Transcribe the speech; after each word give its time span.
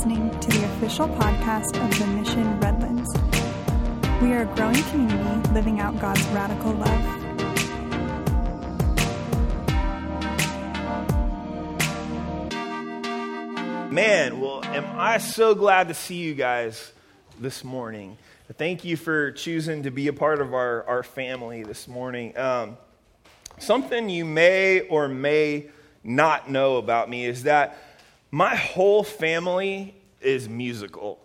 listening 0.00 0.30
to 0.40 0.48
the 0.48 0.64
official 0.64 1.06
podcast 1.08 1.76
of 1.84 1.98
the 1.98 2.06
Mission 2.06 2.58
Redlands. 2.58 3.12
We 4.22 4.32
are 4.32 4.44
a 4.50 4.56
growing 4.56 4.82
community 4.84 5.50
living 5.50 5.78
out 5.78 6.00
God's 6.00 6.24
radical 6.28 6.72
love. 6.72 7.04
Man, 13.92 14.40
well, 14.40 14.64
am 14.64 14.86
I 14.98 15.18
so 15.18 15.54
glad 15.54 15.88
to 15.88 15.94
see 15.94 16.16
you 16.16 16.32
guys 16.32 16.94
this 17.38 17.62
morning. 17.62 18.16
Thank 18.54 18.86
you 18.86 18.96
for 18.96 19.32
choosing 19.32 19.82
to 19.82 19.90
be 19.90 20.08
a 20.08 20.14
part 20.14 20.40
of 20.40 20.54
our, 20.54 20.82
our 20.84 21.02
family 21.02 21.62
this 21.62 21.86
morning. 21.86 22.38
Um, 22.38 22.78
something 23.58 24.08
you 24.08 24.24
may 24.24 24.80
or 24.80 25.08
may 25.08 25.66
not 26.02 26.50
know 26.50 26.78
about 26.78 27.10
me 27.10 27.26
is 27.26 27.42
that 27.42 27.76
my 28.30 28.54
whole 28.54 29.02
family 29.02 29.94
is 30.20 30.48
musical. 30.48 31.18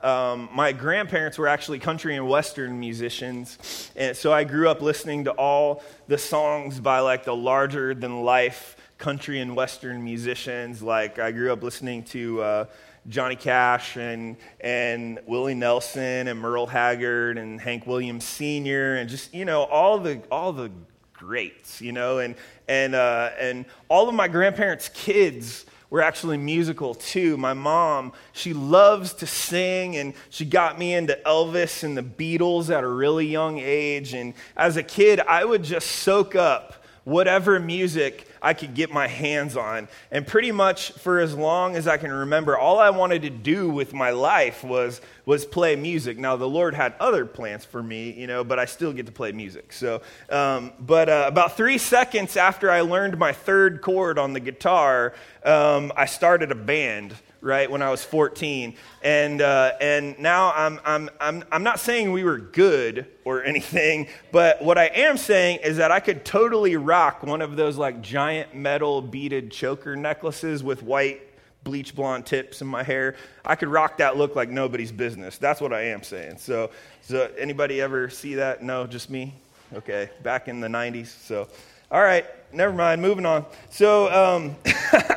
Um, 0.00 0.48
my 0.52 0.72
grandparents 0.72 1.38
were 1.38 1.48
actually 1.48 1.78
country 1.78 2.16
and 2.16 2.28
western 2.28 2.78
musicians, 2.80 3.90
and 3.94 4.16
so 4.16 4.32
I 4.32 4.42
grew 4.44 4.68
up 4.68 4.82
listening 4.82 5.24
to 5.24 5.30
all 5.32 5.82
the 6.08 6.18
songs 6.18 6.80
by 6.80 6.98
like 7.00 7.24
the 7.24 7.36
larger 7.36 7.94
than 7.94 8.22
life 8.22 8.76
country 8.98 9.40
and 9.40 9.54
western 9.54 10.02
musicians. 10.02 10.82
Like 10.82 11.20
I 11.20 11.30
grew 11.30 11.52
up 11.52 11.62
listening 11.62 12.02
to 12.04 12.42
uh, 12.42 12.64
Johnny 13.08 13.36
Cash 13.36 13.96
and 13.96 14.36
and 14.60 15.20
Willie 15.26 15.54
Nelson 15.54 16.26
and 16.26 16.38
Merle 16.38 16.66
Haggard 16.66 17.38
and 17.38 17.60
Hank 17.60 17.86
Williams 17.86 18.24
Sr. 18.24 18.96
and 18.96 19.08
just 19.08 19.32
you 19.32 19.44
know 19.44 19.62
all 19.64 19.98
the 19.98 20.20
all 20.32 20.52
the 20.52 20.70
greats, 21.12 21.80
you 21.80 21.92
know, 21.92 22.18
and 22.18 22.34
and 22.66 22.96
uh, 22.96 23.30
and 23.38 23.66
all 23.88 24.08
of 24.08 24.14
my 24.16 24.26
grandparents' 24.26 24.88
kids 24.88 25.64
were 25.92 26.00
actually 26.00 26.38
musical 26.38 26.94
too. 26.94 27.36
My 27.36 27.52
mom, 27.52 28.14
she 28.32 28.54
loves 28.54 29.12
to 29.12 29.26
sing, 29.26 29.94
and 29.96 30.14
she 30.30 30.46
got 30.46 30.78
me 30.78 30.94
into 30.94 31.18
Elvis 31.26 31.84
and 31.84 31.94
the 31.94 32.02
Beatles 32.02 32.74
at 32.74 32.82
a 32.82 32.88
really 32.88 33.26
young 33.26 33.58
age. 33.58 34.14
And 34.14 34.32
as 34.56 34.78
a 34.78 34.82
kid, 34.82 35.20
I 35.20 35.44
would 35.44 35.62
just 35.62 35.86
soak 35.86 36.34
up 36.34 36.81
whatever 37.04 37.58
music 37.58 38.26
I 38.40 38.54
could 38.54 38.74
get 38.74 38.92
my 38.92 39.06
hands 39.06 39.56
on. 39.56 39.88
And 40.10 40.26
pretty 40.26 40.52
much 40.52 40.92
for 40.92 41.20
as 41.20 41.34
long 41.34 41.76
as 41.76 41.86
I 41.88 41.96
can 41.96 42.12
remember, 42.12 42.56
all 42.56 42.78
I 42.78 42.90
wanted 42.90 43.22
to 43.22 43.30
do 43.30 43.68
with 43.68 43.92
my 43.92 44.10
life 44.10 44.62
was, 44.62 45.00
was 45.26 45.44
play 45.44 45.76
music. 45.76 46.18
Now, 46.18 46.36
the 46.36 46.48
Lord 46.48 46.74
had 46.74 46.94
other 47.00 47.26
plans 47.26 47.64
for 47.64 47.82
me, 47.82 48.12
you 48.12 48.26
know, 48.26 48.44
but 48.44 48.58
I 48.58 48.64
still 48.64 48.92
get 48.92 49.06
to 49.06 49.12
play 49.12 49.32
music. 49.32 49.72
So, 49.72 50.02
um, 50.30 50.72
but 50.80 51.08
uh, 51.08 51.24
about 51.26 51.56
three 51.56 51.78
seconds 51.78 52.36
after 52.36 52.70
I 52.70 52.82
learned 52.82 53.18
my 53.18 53.32
third 53.32 53.80
chord 53.80 54.18
on 54.18 54.32
the 54.32 54.40
guitar, 54.40 55.14
um, 55.44 55.92
I 55.96 56.06
started 56.06 56.50
a 56.50 56.56
band 56.56 57.14
right, 57.42 57.68
when 57.68 57.82
I 57.82 57.90
was 57.90 58.02
14. 58.02 58.74
And, 59.02 59.42
uh, 59.42 59.72
and 59.80 60.18
now 60.18 60.52
I'm, 60.52 60.80
I'm, 60.84 61.10
I'm, 61.20 61.44
I'm 61.50 61.62
not 61.64 61.80
saying 61.80 62.12
we 62.12 62.24
were 62.24 62.38
good 62.38 63.06
or 63.24 63.44
anything, 63.44 64.08
but 64.30 64.62
what 64.62 64.78
I 64.78 64.86
am 64.86 65.18
saying 65.18 65.58
is 65.62 65.76
that 65.76 65.90
I 65.90 66.00
could 66.00 66.24
totally 66.24 66.76
rock 66.76 67.22
one 67.22 67.42
of 67.42 67.56
those 67.56 67.76
like 67.76 68.00
giant 68.00 68.54
metal 68.54 69.02
beaded 69.02 69.50
choker 69.50 69.96
necklaces 69.96 70.62
with 70.62 70.82
white 70.82 71.20
bleach 71.64 71.94
blonde 71.94 72.26
tips 72.26 72.62
in 72.62 72.68
my 72.68 72.82
hair. 72.82 73.16
I 73.44 73.56
could 73.56 73.68
rock 73.68 73.98
that 73.98 74.16
look 74.16 74.34
like 74.36 74.48
nobody's 74.48 74.92
business. 74.92 75.36
That's 75.36 75.60
what 75.60 75.72
I 75.72 75.82
am 75.82 76.02
saying. 76.02 76.38
So, 76.38 76.70
so 77.02 77.30
anybody 77.36 77.80
ever 77.80 78.08
see 78.08 78.36
that? 78.36 78.62
No, 78.62 78.86
just 78.86 79.10
me? 79.10 79.34
Okay, 79.74 80.10
back 80.22 80.48
in 80.48 80.60
the 80.60 80.68
90s. 80.68 81.06
So, 81.06 81.48
all 81.90 82.02
right, 82.02 82.26
never 82.52 82.72
mind, 82.72 83.02
moving 83.02 83.26
on. 83.26 83.46
So, 83.70 84.12
um, 84.12 84.56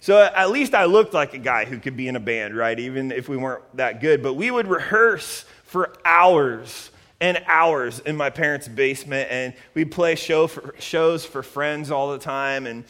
So 0.00 0.18
at 0.18 0.50
least 0.50 0.74
I 0.74 0.86
looked 0.86 1.12
like 1.12 1.34
a 1.34 1.38
guy 1.38 1.66
who 1.66 1.78
could 1.78 1.94
be 1.94 2.08
in 2.08 2.16
a 2.16 2.20
band, 2.20 2.56
right? 2.56 2.78
Even 2.78 3.12
if 3.12 3.28
we 3.28 3.36
weren't 3.36 3.62
that 3.76 4.00
good. 4.00 4.22
But 4.22 4.34
we 4.34 4.50
would 4.50 4.66
rehearse 4.66 5.44
for 5.64 5.92
hours 6.06 6.90
and 7.20 7.42
hours 7.46 7.98
in 8.00 8.16
my 8.16 8.30
parents' 8.30 8.66
basement, 8.66 9.30
and 9.30 9.52
we'd 9.74 9.90
play 9.90 10.14
show 10.14 10.46
for, 10.46 10.74
shows 10.78 11.26
for 11.26 11.42
friends 11.42 11.90
all 11.90 12.12
the 12.12 12.18
time. 12.18 12.66
And 12.66 12.84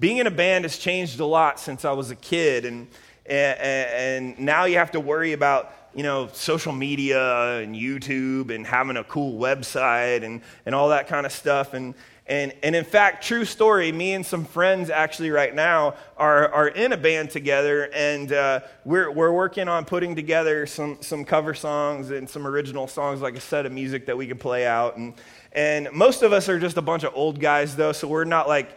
being 0.00 0.16
in 0.16 0.26
a 0.26 0.30
band 0.30 0.64
has 0.64 0.78
changed 0.78 1.20
a 1.20 1.26
lot 1.26 1.60
since 1.60 1.84
I 1.84 1.92
was 1.92 2.10
a 2.10 2.16
kid. 2.16 2.64
And, 2.64 2.88
and, 3.26 3.58
and 3.60 4.38
now 4.38 4.64
you 4.64 4.78
have 4.78 4.92
to 4.92 5.00
worry 5.00 5.34
about 5.34 5.70
you 5.94 6.02
know, 6.02 6.28
social 6.32 6.72
media 6.72 7.58
and 7.58 7.76
YouTube 7.76 8.52
and 8.52 8.66
having 8.66 8.96
a 8.96 9.04
cool 9.04 9.38
website 9.38 10.24
and, 10.24 10.40
and 10.66 10.74
all 10.74 10.88
that 10.88 11.08
kind 11.08 11.24
of 11.26 11.30
stuff. 11.30 11.74
And, 11.74 11.94
and, 12.26 12.54
and 12.62 12.74
in 12.74 12.84
fact, 12.84 13.22
true 13.22 13.44
story, 13.44 13.92
me 13.92 14.14
and 14.14 14.24
some 14.24 14.46
friends 14.46 14.88
actually 14.88 15.30
right 15.30 15.54
now 15.54 15.94
are, 16.16 16.48
are 16.52 16.68
in 16.68 16.92
a 16.92 16.96
band 16.96 17.30
together, 17.30 17.90
and 17.92 18.32
uh, 18.32 18.60
we're, 18.86 19.10
we're 19.10 19.32
working 19.32 19.68
on 19.68 19.84
putting 19.84 20.14
together 20.16 20.64
some, 20.64 20.96
some 21.02 21.26
cover 21.26 21.52
songs 21.52 22.10
and 22.10 22.28
some 22.28 22.46
original 22.46 22.86
songs, 22.86 23.20
like 23.20 23.36
a 23.36 23.40
set 23.40 23.66
of 23.66 23.72
music 23.72 24.06
that 24.06 24.16
we 24.16 24.26
can 24.26 24.38
play 24.38 24.66
out. 24.66 24.96
And, 24.96 25.12
and 25.52 25.88
most 25.92 26.22
of 26.22 26.32
us 26.32 26.48
are 26.48 26.58
just 26.58 26.78
a 26.78 26.82
bunch 26.82 27.04
of 27.04 27.12
old 27.14 27.40
guys, 27.40 27.76
though, 27.76 27.92
so 27.92 28.08
we're 28.08 28.24
not 28.24 28.48
like 28.48 28.74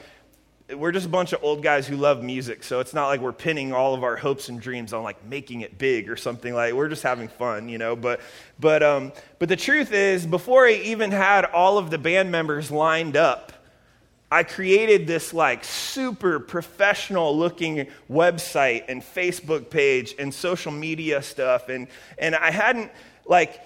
we're 0.75 0.91
just 0.91 1.05
a 1.05 1.09
bunch 1.09 1.31
of 1.31 1.41
old 1.43 1.63
guys 1.63 1.87
who 1.87 1.95
love 1.95 2.21
music 2.21 2.63
so 2.63 2.79
it's 2.79 2.93
not 2.93 3.07
like 3.07 3.21
we're 3.21 3.31
pinning 3.31 3.73
all 3.73 3.93
of 3.93 4.03
our 4.03 4.17
hopes 4.17 4.49
and 4.49 4.59
dreams 4.59 4.91
on 4.91 5.03
like 5.03 5.23
making 5.25 5.61
it 5.61 5.77
big 5.77 6.09
or 6.09 6.17
something 6.17 6.53
like 6.53 6.73
we're 6.73 6.89
just 6.89 7.03
having 7.03 7.27
fun 7.27 7.69
you 7.69 7.77
know? 7.77 7.95
But 7.95 8.19
but 8.59 8.83
um 8.83 9.11
but 9.39 9.49
the 9.49 9.55
truth 9.55 9.93
is 9.93 10.25
before 10.25 10.65
i 10.65 10.73
even 10.73 11.11
had 11.11 11.45
all 11.45 11.77
of 11.77 11.89
the 11.89 11.97
band 11.97 12.31
members 12.31 12.69
lined 12.69 13.15
up 13.15 13.53
i 14.29 14.43
created 14.43 15.07
this 15.07 15.33
like 15.33 15.63
super 15.63 16.39
professional 16.39 17.37
looking 17.37 17.87
website 18.09 18.83
and 18.89 19.01
facebook 19.01 19.69
page 19.69 20.15
and 20.19 20.33
social 20.33 20.71
media 20.71 21.21
stuff 21.21 21.69
and 21.69 21.87
and 22.17 22.35
i 22.35 22.51
hadn't 22.51 22.91
like 23.25 23.61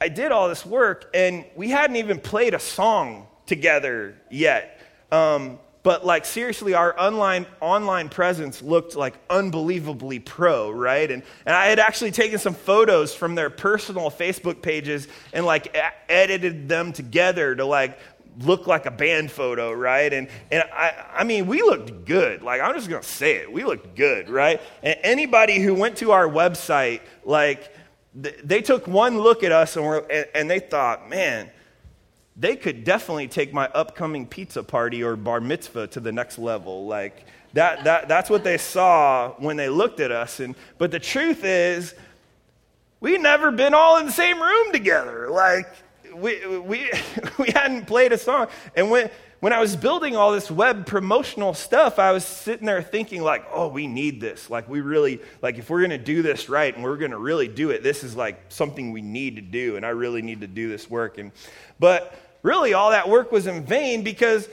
i 0.00 0.08
did 0.08 0.30
all 0.32 0.48
this 0.48 0.64
work 0.64 1.10
and 1.12 1.44
we 1.56 1.70
hadn't 1.70 1.96
even 1.96 2.20
played 2.20 2.54
a 2.54 2.60
song 2.60 3.26
together 3.50 4.14
yet. 4.30 4.80
Um, 5.10 5.58
but 5.82 6.04
like 6.04 6.24
seriously 6.24 6.74
our 6.74 6.98
online 6.98 7.46
online 7.60 8.08
presence 8.08 8.62
looked 8.62 8.96
like 8.96 9.14
unbelievably 9.28 10.20
pro 10.20 10.70
right? 10.70 11.10
And, 11.10 11.22
and 11.46 11.54
i 11.54 11.66
had 11.66 11.78
actually 11.78 12.10
taken 12.10 12.38
some 12.38 12.54
photos 12.54 13.14
from 13.14 13.34
their 13.34 13.50
personal 13.50 14.10
facebook 14.10 14.62
pages 14.62 15.08
and 15.32 15.46
like 15.46 15.74
a- 15.76 16.10
edited 16.10 16.68
them 16.68 16.92
together 16.92 17.54
to 17.54 17.64
like 17.64 17.98
look 18.40 18.66
like 18.66 18.86
a 18.86 18.90
band 18.90 19.30
photo 19.30 19.72
right? 19.72 20.12
And, 20.12 20.28
and 20.50 20.62
I, 20.72 21.06
I 21.18 21.24
mean 21.24 21.46
we 21.46 21.62
looked 21.62 22.04
good. 22.04 22.42
Like 22.42 22.60
i'm 22.60 22.74
just 22.74 22.88
gonna 22.88 23.02
say 23.02 23.36
it. 23.36 23.52
We 23.52 23.64
looked 23.64 23.96
good 23.96 24.28
right? 24.28 24.60
And 24.82 24.98
anybody 25.02 25.60
who 25.60 25.74
went 25.74 25.96
to 25.98 26.12
our 26.12 26.26
website 26.28 27.00
like 27.24 27.74
they 28.14 28.60
took 28.60 28.88
one 28.88 29.18
look 29.18 29.44
at 29.44 29.52
us 29.52 29.76
and, 29.76 29.86
and, 30.10 30.26
and 30.34 30.50
they 30.50 30.58
thought 30.58 31.08
man 31.08 31.50
they 32.40 32.56
could 32.56 32.84
definitely 32.84 33.28
take 33.28 33.52
my 33.52 33.68
upcoming 33.68 34.26
pizza 34.26 34.62
party 34.62 35.04
or 35.04 35.14
bar 35.14 35.40
mitzvah 35.40 35.86
to 35.88 36.00
the 36.00 36.10
next 36.10 36.38
level. 36.38 36.86
Like, 36.86 37.26
that, 37.52 37.84
that, 37.84 38.08
that's 38.08 38.30
what 38.30 38.44
they 38.44 38.56
saw 38.56 39.32
when 39.38 39.58
they 39.58 39.68
looked 39.68 40.00
at 40.00 40.10
us. 40.10 40.40
And, 40.40 40.54
but 40.78 40.90
the 40.90 40.98
truth 40.98 41.44
is, 41.44 41.94
we 42.98 43.18
never 43.18 43.50
been 43.50 43.74
all 43.74 43.98
in 43.98 44.06
the 44.06 44.12
same 44.12 44.40
room 44.40 44.72
together. 44.72 45.28
Like, 45.28 45.66
we, 46.14 46.46
we, 46.58 46.90
we 47.38 47.50
hadn't 47.50 47.86
played 47.86 48.12
a 48.12 48.18
song. 48.18 48.46
And 48.74 48.90
when, 48.90 49.10
when 49.40 49.52
I 49.52 49.60
was 49.60 49.76
building 49.76 50.16
all 50.16 50.32
this 50.32 50.50
web 50.50 50.86
promotional 50.86 51.52
stuff, 51.52 51.98
I 51.98 52.12
was 52.12 52.24
sitting 52.24 52.64
there 52.64 52.82
thinking, 52.82 53.22
like, 53.22 53.44
oh, 53.52 53.68
we 53.68 53.86
need 53.86 54.18
this. 54.18 54.48
Like, 54.48 54.66
we 54.66 54.80
really, 54.80 55.20
like, 55.42 55.58
if 55.58 55.68
we're 55.68 55.80
going 55.80 55.90
to 55.90 55.98
do 55.98 56.22
this 56.22 56.48
right 56.48 56.74
and 56.74 56.82
we're 56.82 56.96
going 56.96 57.10
to 57.10 57.18
really 57.18 57.48
do 57.48 57.68
it, 57.68 57.82
this 57.82 58.02
is 58.02 58.16
like 58.16 58.40
something 58.48 58.92
we 58.92 59.02
need 59.02 59.36
to 59.36 59.42
do. 59.42 59.76
And 59.76 59.84
I 59.84 59.90
really 59.90 60.22
need 60.22 60.40
to 60.40 60.46
do 60.46 60.70
this 60.70 60.88
work. 60.88 61.18
And, 61.18 61.32
but 61.78 62.14
really 62.42 62.74
all 62.74 62.90
that 62.90 63.08
work 63.08 63.32
was 63.32 63.46
in 63.46 63.64
vain 63.64 64.02
because 64.02 64.48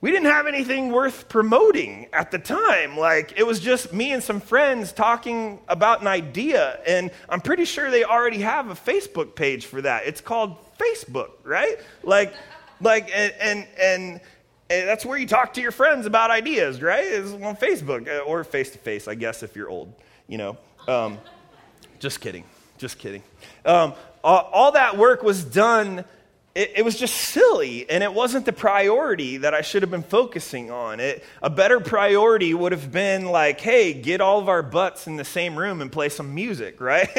we 0.00 0.10
didn't 0.10 0.26
have 0.26 0.46
anything 0.46 0.92
worth 0.92 1.28
promoting 1.28 2.06
at 2.12 2.30
the 2.30 2.38
time. 2.38 2.96
Like, 2.98 3.32
it 3.36 3.46
was 3.46 3.60
just 3.60 3.92
me 3.92 4.12
and 4.12 4.22
some 4.22 4.40
friends 4.40 4.92
talking 4.92 5.60
about 5.68 6.02
an 6.02 6.06
idea. 6.06 6.80
And 6.86 7.10
I'm 7.28 7.40
pretty 7.40 7.64
sure 7.64 7.90
they 7.90 8.04
already 8.04 8.38
have 8.38 8.70
a 8.70 8.74
Facebook 8.74 9.34
page 9.34 9.66
for 9.66 9.80
that. 9.82 10.06
It's 10.06 10.20
called 10.20 10.56
Facebook, 10.78 11.30
right? 11.44 11.78
Like, 12.02 12.34
like, 12.80 13.10
and, 13.12 13.32
and, 13.40 13.66
and, 13.80 14.20
and 14.68 14.88
that's 14.88 15.06
where 15.06 15.16
you 15.16 15.26
talk 15.26 15.54
to 15.54 15.62
your 15.62 15.72
friends 15.72 16.04
about 16.04 16.30
ideas, 16.30 16.82
right? 16.82 17.04
Is 17.04 17.32
on 17.32 17.56
Facebook 17.56 18.06
uh, 18.06 18.18
or 18.20 18.44
face 18.44 18.70
to 18.70 18.78
face, 18.78 19.08
I 19.08 19.14
guess, 19.14 19.42
if 19.42 19.56
you're 19.56 19.70
old, 19.70 19.94
you 20.28 20.36
know. 20.36 20.58
Um, 20.86 21.18
just 21.98 22.20
kidding. 22.20 22.44
Just 22.76 22.98
kidding. 22.98 23.22
Um, 23.64 23.94
all, 24.22 24.50
all 24.52 24.72
that 24.72 24.98
work 24.98 25.22
was 25.22 25.42
done 25.42 26.04
it, 26.56 26.72
it, 26.76 26.84
was 26.86 26.98
just 26.98 27.14
silly 27.14 27.88
and 27.90 28.02
it 28.02 28.14
wasn't 28.14 28.46
the 28.46 28.52
priority 28.52 29.36
that 29.36 29.52
I 29.52 29.60
should 29.60 29.82
have 29.82 29.90
been 29.90 30.02
focusing 30.02 30.70
on. 30.70 31.00
It, 31.00 31.22
a 31.42 31.50
better 31.50 31.80
priority 31.80 32.54
would 32.54 32.72
have 32.72 32.90
been 32.90 33.26
like, 33.26 33.60
hey, 33.60 33.92
get 33.92 34.22
all 34.22 34.40
of 34.40 34.48
our 34.48 34.62
butts 34.62 35.06
in 35.06 35.16
the 35.16 35.24
same 35.24 35.54
room 35.54 35.82
and 35.82 35.92
play 35.92 36.08
some 36.08 36.34
music, 36.34 36.80
right? 36.80 37.10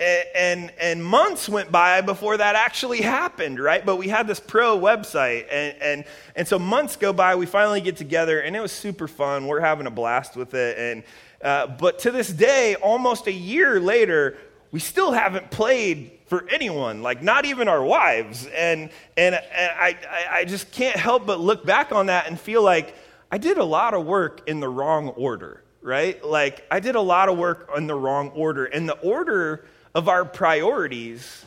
and, 0.00 0.24
and, 0.34 0.72
and, 0.80 1.04
months 1.04 1.50
went 1.50 1.70
by 1.70 2.00
before 2.00 2.38
that 2.38 2.54
actually 2.54 3.02
happened, 3.02 3.60
right? 3.60 3.84
But 3.84 3.96
we 3.96 4.08
had 4.08 4.26
this 4.26 4.40
pro 4.40 4.78
website 4.78 5.46
and, 5.50 5.76
and, 5.82 6.04
and 6.34 6.48
so 6.48 6.58
months 6.58 6.96
go 6.96 7.12
by, 7.12 7.34
we 7.34 7.44
finally 7.44 7.82
get 7.82 7.98
together 7.98 8.40
and 8.40 8.56
it 8.56 8.60
was 8.60 8.72
super 8.72 9.06
fun. 9.06 9.46
We're 9.46 9.60
having 9.60 9.86
a 9.86 9.90
blast 9.90 10.34
with 10.34 10.54
it. 10.54 10.78
And, 10.78 11.02
Uh, 11.40 11.66
but 11.66 12.00
to 12.00 12.10
this 12.10 12.28
day, 12.32 12.74
almost 12.76 13.26
a 13.28 13.32
year 13.32 13.78
later, 13.78 14.38
we 14.72 14.80
still 14.80 15.12
haven't 15.12 15.50
played 15.50 16.17
for 16.28 16.46
anyone, 16.50 17.02
like 17.02 17.22
not 17.22 17.44
even 17.46 17.68
our 17.68 17.82
wives. 17.82 18.46
And, 18.46 18.90
and, 19.16 19.34
and 19.34 19.72
I, 19.80 19.96
I 20.30 20.44
just 20.44 20.70
can't 20.70 20.96
help 20.96 21.26
but 21.26 21.40
look 21.40 21.64
back 21.64 21.90
on 21.90 22.06
that 22.06 22.26
and 22.26 22.38
feel 22.38 22.62
like 22.62 22.94
I 23.32 23.38
did 23.38 23.58
a 23.58 23.64
lot 23.64 23.94
of 23.94 24.06
work 24.06 24.42
in 24.46 24.60
the 24.60 24.68
wrong 24.68 25.08
order, 25.08 25.62
right? 25.80 26.22
Like 26.24 26.66
I 26.70 26.80
did 26.80 26.94
a 26.94 27.00
lot 27.00 27.28
of 27.28 27.38
work 27.38 27.70
in 27.76 27.86
the 27.86 27.94
wrong 27.94 28.28
order. 28.30 28.66
And 28.66 28.88
the 28.88 28.98
order 28.98 29.64
of 29.94 30.08
our 30.08 30.24
priorities, 30.24 31.44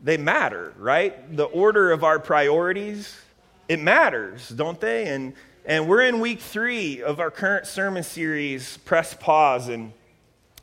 they 0.00 0.16
matter, 0.16 0.72
right? 0.78 1.36
The 1.36 1.44
order 1.44 1.90
of 1.90 2.04
our 2.04 2.20
priorities, 2.20 3.20
it 3.68 3.80
matters, 3.80 4.48
don't 4.48 4.80
they? 4.80 5.08
And, 5.08 5.34
and 5.66 5.88
we're 5.88 6.02
in 6.02 6.20
week 6.20 6.40
three 6.40 7.02
of 7.02 7.18
our 7.18 7.32
current 7.32 7.66
sermon 7.66 8.04
series, 8.04 8.76
Press 8.78 9.12
Pause. 9.12 9.68
And 9.68 9.92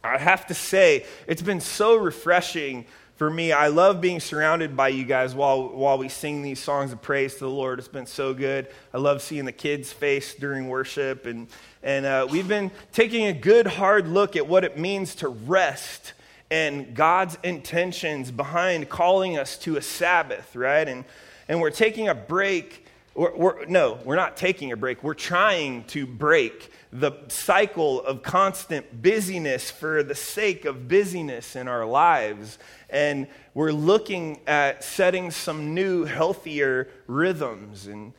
I 0.03 0.17
have 0.17 0.47
to 0.47 0.53
say, 0.53 1.05
it's 1.27 1.41
been 1.41 1.59
so 1.59 1.97
refreshing 1.97 2.85
for 3.15 3.29
me. 3.29 3.51
I 3.51 3.67
love 3.67 4.01
being 4.01 4.19
surrounded 4.19 4.75
by 4.75 4.89
you 4.89 5.05
guys 5.05 5.33
while, 5.33 5.69
while 5.69 5.97
we 5.97 6.09
sing 6.09 6.41
these 6.41 6.59
songs 6.59 6.91
of 6.91 7.01
praise 7.01 7.33
to 7.35 7.39
the 7.41 7.49
Lord. 7.49 7.79
It's 7.79 7.87
been 7.87 8.05
so 8.05 8.33
good. 8.33 8.67
I 8.93 8.97
love 8.97 9.21
seeing 9.21 9.45
the 9.45 9.51
kids' 9.51 9.93
face 9.93 10.35
during 10.35 10.67
worship. 10.67 11.25
And, 11.25 11.47
and 11.81 12.05
uh, 12.05 12.27
we've 12.29 12.47
been 12.47 12.71
taking 12.91 13.27
a 13.27 13.33
good, 13.33 13.67
hard 13.67 14.07
look 14.07 14.35
at 14.35 14.47
what 14.47 14.63
it 14.63 14.77
means 14.77 15.15
to 15.15 15.29
rest 15.29 16.13
and 16.51 16.93
God's 16.93 17.37
intentions 17.43 18.31
behind 18.31 18.89
calling 18.89 19.37
us 19.37 19.57
to 19.59 19.77
a 19.77 19.81
Sabbath, 19.81 20.55
right? 20.55 20.87
And, 20.87 21.05
and 21.47 21.59
we're 21.59 21.71
taking 21.71 22.07
a 22.07 22.15
break. 22.15 22.84
We're, 23.15 23.33
we're, 23.33 23.65
no, 23.65 23.97
we're 24.03 24.17
not 24.17 24.35
taking 24.35 24.73
a 24.73 24.77
break. 24.77 25.01
We're 25.01 25.13
trying 25.13 25.85
to 25.85 26.05
break 26.05 26.69
the 26.91 27.13
cycle 27.29 28.01
of 28.01 28.21
constant 28.21 29.01
busyness 29.01 29.71
for 29.71 30.03
the 30.03 30.15
sake 30.15 30.65
of 30.65 30.89
busyness 30.89 31.55
in 31.55 31.69
our 31.69 31.85
lives. 31.85 32.59
And 32.89 33.27
we're 33.53 33.71
looking 33.71 34.41
at 34.47 34.83
setting 34.83 35.31
some 35.31 35.73
new, 35.73 36.03
healthier 36.03 36.89
rhythms. 37.07 37.87
And 37.87 38.11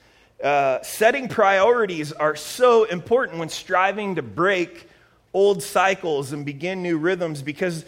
uh, 0.43 0.81
setting 0.83 1.29
priorities 1.29 2.13
are 2.13 2.35
so 2.35 2.85
important 2.85 3.39
when 3.39 3.51
striving 3.51 4.15
to 4.15 4.23
break 4.23 4.89
old 5.35 5.63
cycles 5.63 6.33
and 6.33 6.47
begin 6.47 6.83
new 6.83 6.97
rhythms 6.97 7.43
because 7.43 7.85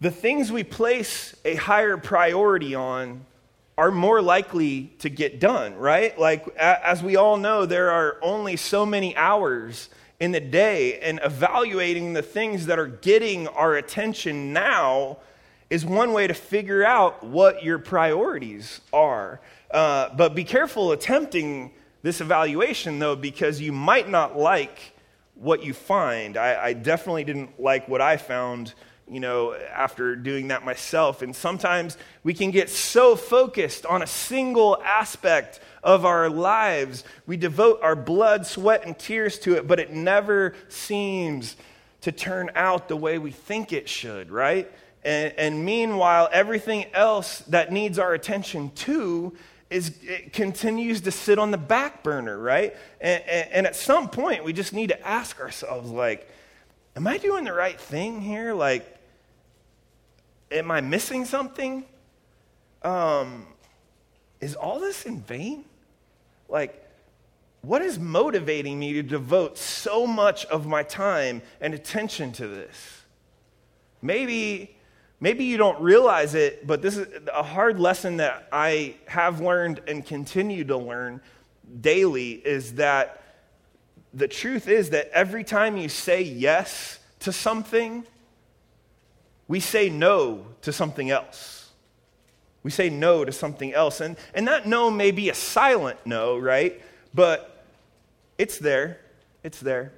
the 0.00 0.12
things 0.12 0.52
we 0.52 0.62
place 0.62 1.34
a 1.44 1.56
higher 1.56 1.96
priority 1.96 2.76
on 2.76 3.26
are 3.80 3.90
more 3.90 4.20
likely 4.20 4.92
to 4.98 5.08
get 5.08 5.40
done, 5.40 5.74
right? 5.74 6.18
Like, 6.18 6.46
as 6.58 7.02
we 7.02 7.16
all 7.16 7.38
know, 7.38 7.64
there 7.64 7.90
are 7.90 8.18
only 8.20 8.56
so 8.56 8.84
many 8.84 9.16
hours 9.16 9.88
in 10.20 10.32
the 10.32 10.40
day, 10.40 11.00
and 11.00 11.18
evaluating 11.24 12.12
the 12.12 12.20
things 12.20 12.66
that 12.66 12.78
are 12.78 12.86
getting 12.86 13.48
our 13.48 13.76
attention 13.76 14.52
now 14.52 15.16
is 15.70 15.86
one 15.86 16.12
way 16.12 16.26
to 16.26 16.34
figure 16.34 16.84
out 16.84 17.24
what 17.24 17.64
your 17.64 17.78
priorities 17.78 18.82
are. 18.92 19.40
Uh, 19.70 20.10
but 20.14 20.34
be 20.34 20.44
careful 20.44 20.92
attempting 20.92 21.70
this 22.02 22.20
evaluation, 22.20 22.98
though, 22.98 23.16
because 23.16 23.62
you 23.62 23.72
might 23.72 24.10
not 24.10 24.36
like 24.36 24.92
what 25.36 25.64
you 25.64 25.72
find. 25.72 26.36
I, 26.36 26.66
I 26.66 26.72
definitely 26.74 27.24
didn't 27.24 27.58
like 27.58 27.88
what 27.88 28.02
I 28.02 28.18
found 28.18 28.74
you 29.10 29.20
know, 29.20 29.54
after 29.54 30.14
doing 30.14 30.48
that 30.48 30.64
myself. 30.64 31.20
And 31.20 31.34
sometimes 31.34 31.98
we 32.22 32.32
can 32.32 32.50
get 32.50 32.70
so 32.70 33.16
focused 33.16 33.84
on 33.84 34.02
a 34.02 34.06
single 34.06 34.80
aspect 34.84 35.60
of 35.82 36.04
our 36.04 36.30
lives. 36.30 37.02
We 37.26 37.36
devote 37.36 37.80
our 37.82 37.96
blood, 37.96 38.46
sweat, 38.46 38.86
and 38.86 38.98
tears 38.98 39.38
to 39.40 39.56
it, 39.56 39.66
but 39.66 39.80
it 39.80 39.92
never 39.92 40.54
seems 40.68 41.56
to 42.02 42.12
turn 42.12 42.50
out 42.54 42.88
the 42.88 42.96
way 42.96 43.18
we 43.18 43.30
think 43.32 43.72
it 43.72 43.88
should, 43.88 44.30
right? 44.30 44.70
And, 45.02 45.34
and 45.36 45.64
meanwhile, 45.64 46.28
everything 46.32 46.86
else 46.94 47.40
that 47.48 47.72
needs 47.72 47.98
our 47.98 48.14
attention 48.14 48.70
too 48.74 49.36
is 49.70 49.96
it 50.02 50.32
continues 50.32 51.02
to 51.02 51.10
sit 51.10 51.38
on 51.38 51.50
the 51.50 51.58
back 51.58 52.02
burner, 52.02 52.38
right? 52.38 52.76
And, 53.00 53.22
and, 53.24 53.52
and 53.52 53.66
at 53.66 53.76
some 53.76 54.08
point, 54.08 54.44
we 54.44 54.52
just 54.52 54.72
need 54.72 54.88
to 54.88 55.06
ask 55.06 55.40
ourselves, 55.40 55.90
like, 55.90 56.28
am 56.96 57.06
I 57.06 57.18
doing 57.18 57.44
the 57.44 57.52
right 57.52 57.80
thing 57.80 58.20
here? 58.20 58.52
Like, 58.52 58.99
am 60.50 60.70
I 60.70 60.80
missing 60.80 61.24
something? 61.24 61.84
Um, 62.82 63.46
is 64.40 64.54
all 64.54 64.80
this 64.80 65.04
in 65.04 65.20
vain? 65.20 65.64
Like, 66.48 66.86
what 67.62 67.82
is 67.82 67.98
motivating 67.98 68.78
me 68.78 68.94
to 68.94 69.02
devote 69.02 69.58
so 69.58 70.06
much 70.06 70.46
of 70.46 70.66
my 70.66 70.82
time 70.82 71.42
and 71.60 71.74
attention 71.74 72.32
to 72.32 72.48
this? 72.48 73.02
Maybe, 74.02 74.76
maybe 75.20 75.44
you 75.44 75.58
don't 75.58 75.80
realize 75.80 76.34
it, 76.34 76.66
but 76.66 76.80
this 76.80 76.96
is 76.96 77.06
a 77.32 77.42
hard 77.42 77.78
lesson 77.78 78.16
that 78.16 78.48
I 78.50 78.96
have 79.06 79.40
learned 79.40 79.82
and 79.86 80.04
continue 80.04 80.64
to 80.64 80.76
learn 80.78 81.20
daily 81.80 82.32
is 82.32 82.74
that 82.74 83.22
the 84.12 84.26
truth 84.26 84.66
is 84.66 84.90
that 84.90 85.10
every 85.12 85.44
time 85.44 85.76
you 85.76 85.88
say 85.88 86.22
yes 86.22 86.98
to 87.20 87.32
something, 87.32 88.04
we 89.50 89.58
say 89.58 89.90
no 89.90 90.46
to 90.62 90.72
something 90.72 91.10
else. 91.10 91.70
We 92.62 92.70
say 92.70 92.88
no 92.88 93.24
to 93.24 93.32
something 93.32 93.74
else. 93.74 94.00
And, 94.00 94.16
and 94.32 94.46
that 94.46 94.64
no 94.64 94.92
may 94.92 95.10
be 95.10 95.28
a 95.28 95.34
silent 95.34 95.98
no, 96.04 96.38
right? 96.38 96.80
But 97.12 97.64
it's 98.38 98.58
there. 98.58 99.00
It's 99.42 99.58
there. 99.58 99.92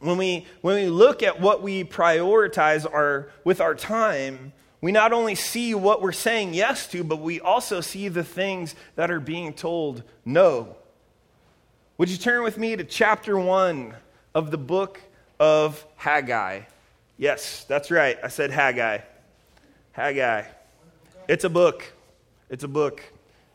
When 0.00 0.18
we, 0.18 0.46
when 0.60 0.74
we 0.74 0.88
look 0.88 1.22
at 1.22 1.40
what 1.40 1.62
we 1.62 1.82
prioritize 1.82 2.84
our, 2.84 3.30
with 3.42 3.62
our 3.62 3.74
time, 3.74 4.52
we 4.82 4.92
not 4.92 5.14
only 5.14 5.34
see 5.34 5.74
what 5.74 6.02
we're 6.02 6.12
saying 6.12 6.52
yes 6.52 6.86
to, 6.88 7.02
but 7.02 7.20
we 7.20 7.40
also 7.40 7.80
see 7.80 8.08
the 8.08 8.22
things 8.22 8.74
that 8.96 9.10
are 9.10 9.20
being 9.20 9.54
told 9.54 10.02
no. 10.26 10.76
Would 11.96 12.10
you 12.10 12.18
turn 12.18 12.42
with 12.42 12.58
me 12.58 12.76
to 12.76 12.84
chapter 12.84 13.38
1 13.38 13.94
of 14.34 14.50
the 14.50 14.58
book 14.58 15.00
of 15.40 15.86
Haggai? 15.96 16.64
Yes, 17.22 17.62
that's 17.68 17.92
right. 17.92 18.18
I 18.20 18.26
said 18.26 18.50
Haggai. 18.50 18.98
Haggai. 19.92 20.42
It's 21.28 21.44
a 21.44 21.48
book. 21.48 21.84
It's 22.50 22.64
a 22.64 22.68
book 22.68 23.00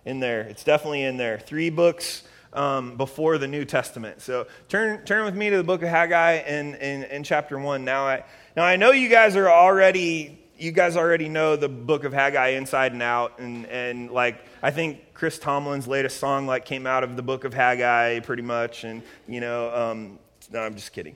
in 0.06 0.22
there. 0.22 0.40
It's 0.44 0.64
definitely 0.64 1.04
in 1.04 1.18
there. 1.18 1.38
Three 1.38 1.70
books 1.70 2.24
um, 2.54 2.96
before 2.96 3.38
the 3.38 3.48
New 3.50 3.66
Testament. 3.66 4.22
So 4.22 4.48
turn, 4.70 5.04
turn 5.04 5.26
with 5.26 5.36
me 5.36 5.50
to 5.50 5.58
the 5.58 5.66
book 5.66 5.84
of 5.84 5.90
Haggai 5.90 6.44
in, 6.48 6.76
in, 6.76 7.04
in 7.04 7.24
chapter 7.26 7.60
1. 7.60 7.84
Now 7.84 8.08
I, 8.08 8.24
now, 8.56 8.64
I 8.64 8.78
know 8.78 8.92
you 8.92 9.10
guys 9.10 9.36
are 9.36 9.50
already 9.50 10.40
you 10.58 10.72
guys 10.72 10.96
already 10.96 11.28
know 11.28 11.58
the 11.58 11.68
book 11.68 12.06
of 12.06 12.14
Haggai 12.14 12.52
inside 12.52 12.94
and 12.94 13.04
out, 13.04 13.38
and, 13.38 13.66
and 13.66 14.10
like 14.10 14.46
I 14.64 14.72
think 14.72 15.14
Chris 15.14 15.38
Tomlin's 15.38 15.88
latest 15.88 16.22
song 16.22 16.48
like 16.48 16.64
came 16.64 16.88
out 16.88 17.04
of 17.04 17.18
the 17.18 17.22
book 17.22 17.44
of 17.44 17.54
Haggai 17.54 18.22
pretty 18.22 18.42
much, 18.44 18.86
and 18.86 19.04
you 19.28 19.40
know 19.40 19.76
um, 19.76 20.20
no, 20.52 20.60
I'm 20.60 20.76
just 20.76 20.94
kidding. 20.94 21.16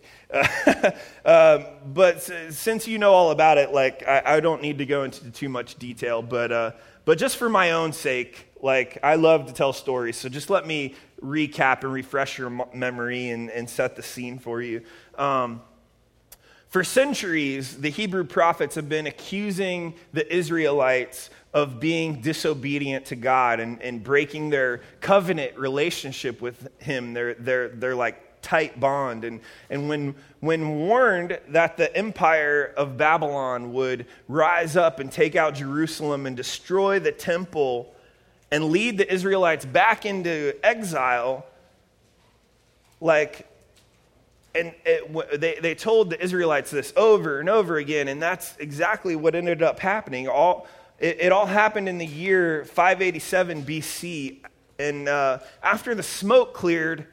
Uh, 1.25 1.59
but 1.85 2.21
since 2.21 2.87
you 2.87 2.97
know 2.97 3.13
all 3.13 3.31
about 3.31 3.57
it, 3.57 3.71
like 3.71 4.07
I, 4.07 4.21
I, 4.25 4.39
don't 4.39 4.61
need 4.61 4.77
to 4.79 4.85
go 4.85 5.03
into 5.03 5.31
too 5.31 5.49
much 5.49 5.75
detail. 5.75 6.21
But 6.21 6.51
uh, 6.51 6.71
but 7.05 7.17
just 7.17 7.37
for 7.37 7.49
my 7.49 7.71
own 7.71 7.93
sake, 7.93 8.47
like 8.61 8.97
I 9.03 9.15
love 9.15 9.47
to 9.47 9.53
tell 9.53 9.73
stories. 9.73 10.17
So 10.17 10.29
just 10.29 10.49
let 10.49 10.67
me 10.67 10.95
recap 11.21 11.83
and 11.83 11.93
refresh 11.93 12.37
your 12.37 12.49
memory 12.73 13.29
and, 13.29 13.49
and 13.49 13.69
set 13.69 13.95
the 13.95 14.03
scene 14.03 14.39
for 14.39 14.61
you. 14.61 14.81
Um, 15.17 15.61
for 16.69 16.83
centuries, 16.83 17.77
the 17.77 17.89
Hebrew 17.89 18.23
prophets 18.23 18.75
have 18.75 18.87
been 18.87 19.05
accusing 19.05 19.93
the 20.13 20.33
Israelites 20.33 21.29
of 21.53 21.81
being 21.81 22.21
disobedient 22.21 23.07
to 23.07 23.17
God 23.17 23.59
and, 23.59 23.81
and 23.81 24.01
breaking 24.01 24.51
their 24.51 24.81
covenant 25.01 25.57
relationship 25.57 26.41
with 26.41 26.69
Him. 26.79 27.13
They're, 27.13 27.33
they're, 27.33 27.69
they're 27.69 27.95
like 27.95 28.30
tight 28.41 28.79
bond. 28.79 29.23
And, 29.23 29.39
and 29.69 29.89
when, 29.89 30.15
when 30.39 30.77
warned 30.77 31.39
that 31.49 31.77
the 31.77 31.95
empire 31.95 32.73
of 32.75 32.97
Babylon 32.97 33.73
would 33.73 34.05
rise 34.27 34.75
up 34.75 34.99
and 34.99 35.11
take 35.11 35.35
out 35.35 35.55
Jerusalem 35.55 36.25
and 36.25 36.35
destroy 36.35 36.99
the 36.99 37.11
temple 37.11 37.93
and 38.51 38.65
lead 38.65 38.97
the 38.97 39.11
Israelites 39.11 39.65
back 39.65 40.05
into 40.05 40.53
exile, 40.63 41.45
like, 42.99 43.47
and 44.53 44.73
it, 44.85 45.39
they, 45.39 45.57
they 45.61 45.75
told 45.75 46.09
the 46.09 46.21
Israelites 46.21 46.71
this 46.71 46.91
over 46.97 47.39
and 47.39 47.49
over 47.49 47.77
again, 47.77 48.07
and 48.07 48.21
that's 48.21 48.55
exactly 48.57 49.15
what 49.15 49.35
ended 49.35 49.63
up 49.63 49.79
happening. 49.79 50.27
All, 50.27 50.67
it, 50.99 51.17
it 51.19 51.31
all 51.31 51.45
happened 51.47 51.89
in 51.89 51.97
the 51.97 52.05
year 52.05 52.63
587 52.65 53.63
BC. 53.63 54.37
And 54.79 55.09
uh, 55.09 55.39
after 55.63 55.95
the 55.95 56.03
smoke 56.03 56.53
cleared, 56.53 57.07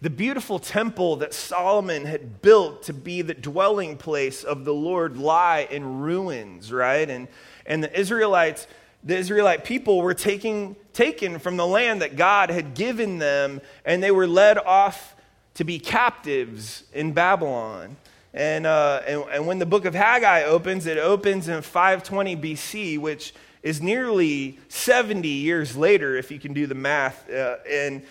the 0.00 0.10
beautiful 0.10 0.58
temple 0.58 1.16
that 1.16 1.32
Solomon 1.32 2.04
had 2.04 2.42
built 2.42 2.82
to 2.84 2.92
be 2.92 3.22
the 3.22 3.34
dwelling 3.34 3.96
place 3.96 4.44
of 4.44 4.64
the 4.64 4.74
Lord 4.74 5.16
lie 5.16 5.66
in 5.70 6.00
ruins, 6.00 6.72
right? 6.72 7.08
And, 7.08 7.28
and 7.64 7.82
the 7.82 7.98
Israelites, 7.98 8.66
the 9.02 9.16
Israelite 9.16 9.64
people 9.64 10.02
were 10.02 10.14
taking, 10.14 10.76
taken 10.92 11.38
from 11.38 11.56
the 11.56 11.66
land 11.66 12.02
that 12.02 12.16
God 12.16 12.50
had 12.50 12.74
given 12.74 13.18
them, 13.18 13.60
and 13.84 14.02
they 14.02 14.10
were 14.10 14.26
led 14.26 14.58
off 14.58 15.14
to 15.54 15.64
be 15.64 15.78
captives 15.78 16.84
in 16.92 17.12
Babylon. 17.12 17.96
And, 18.34 18.66
uh, 18.66 19.00
and, 19.06 19.24
and 19.30 19.46
when 19.46 19.58
the 19.60 19.66
book 19.66 19.84
of 19.84 19.94
Haggai 19.94 20.42
opens, 20.42 20.86
it 20.86 20.98
opens 20.98 21.48
in 21.48 21.62
520 21.62 22.36
BC, 22.36 22.98
which 22.98 23.32
is 23.62 23.80
nearly 23.80 24.58
70 24.68 25.28
years 25.28 25.76
later, 25.76 26.16
if 26.16 26.30
you 26.30 26.40
can 26.40 26.52
do 26.52 26.66
the 26.66 26.74
math. 26.74 27.30
Uh, 27.30 27.56
and, 27.70 28.02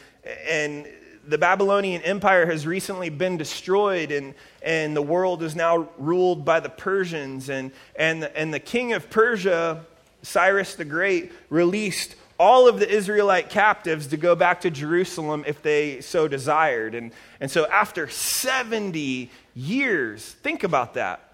and 0.49 0.87
the 1.27 1.37
Babylonian 1.37 2.01
Empire 2.01 2.45
has 2.45 2.67
recently 2.67 3.09
been 3.09 3.37
destroyed, 3.37 4.11
and, 4.11 4.33
and 4.61 4.95
the 4.95 5.01
world 5.01 5.43
is 5.43 5.55
now 5.55 5.87
ruled 5.97 6.43
by 6.43 6.59
the 6.59 6.69
Persians. 6.69 7.49
And, 7.49 7.71
and, 7.95 8.23
and 8.23 8.53
the 8.53 8.59
king 8.59 8.93
of 8.93 9.09
Persia, 9.09 9.85
Cyrus 10.21 10.75
the 10.75 10.85
Great, 10.85 11.31
released 11.49 12.15
all 12.39 12.67
of 12.67 12.79
the 12.79 12.89
Israelite 12.89 13.49
captives 13.49 14.07
to 14.07 14.17
go 14.17 14.35
back 14.35 14.61
to 14.61 14.71
Jerusalem 14.71 15.43
if 15.47 15.61
they 15.61 16.01
so 16.01 16.27
desired. 16.27 16.95
And, 16.95 17.11
and 17.39 17.49
so, 17.49 17.67
after 17.67 18.09
70 18.09 19.29
years, 19.55 20.31
think 20.41 20.63
about 20.63 20.95
that 20.95 21.33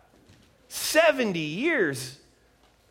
70 0.69 1.39
years, 1.39 2.17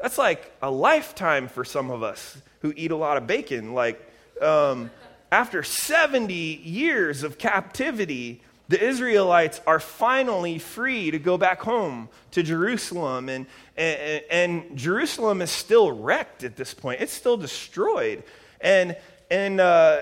that's 0.00 0.19
like 0.19 0.52
a 0.61 0.71
lifetime 0.71 1.49
for 1.49 1.64
some 1.64 1.90
of 1.90 2.02
us 2.02 2.37
who 2.61 2.73
eat 2.76 2.90
a 2.90 2.97
lot 2.97 3.17
of 3.17 3.26
bacon. 3.26 3.73
Like, 3.73 4.05
um, 4.43 4.90
after 5.31 5.63
70 5.63 6.35
years 6.35 7.23
of 7.23 7.39
captivity, 7.39 8.41
the 8.69 8.83
Israelites 8.83 9.61
are 9.67 9.81
finally 9.81 10.59
free 10.59 11.11
to 11.11 11.19
go 11.19 11.39
back 11.39 11.61
home 11.61 12.09
to 12.33 12.43
Jerusalem. 12.43 13.29
And, 13.29 13.47
and, 13.77 14.23
and, 14.31 14.77
Jerusalem 14.77 15.41
is 15.41 15.51
still 15.51 15.91
wrecked 15.91 16.45
at 16.45 16.57
this 16.57 16.75
point, 16.75 17.01
it's 17.01 17.13
still 17.13 17.37
destroyed. 17.37 18.23
And, 18.61 18.97
and 19.31 19.61
uh, 19.61 20.01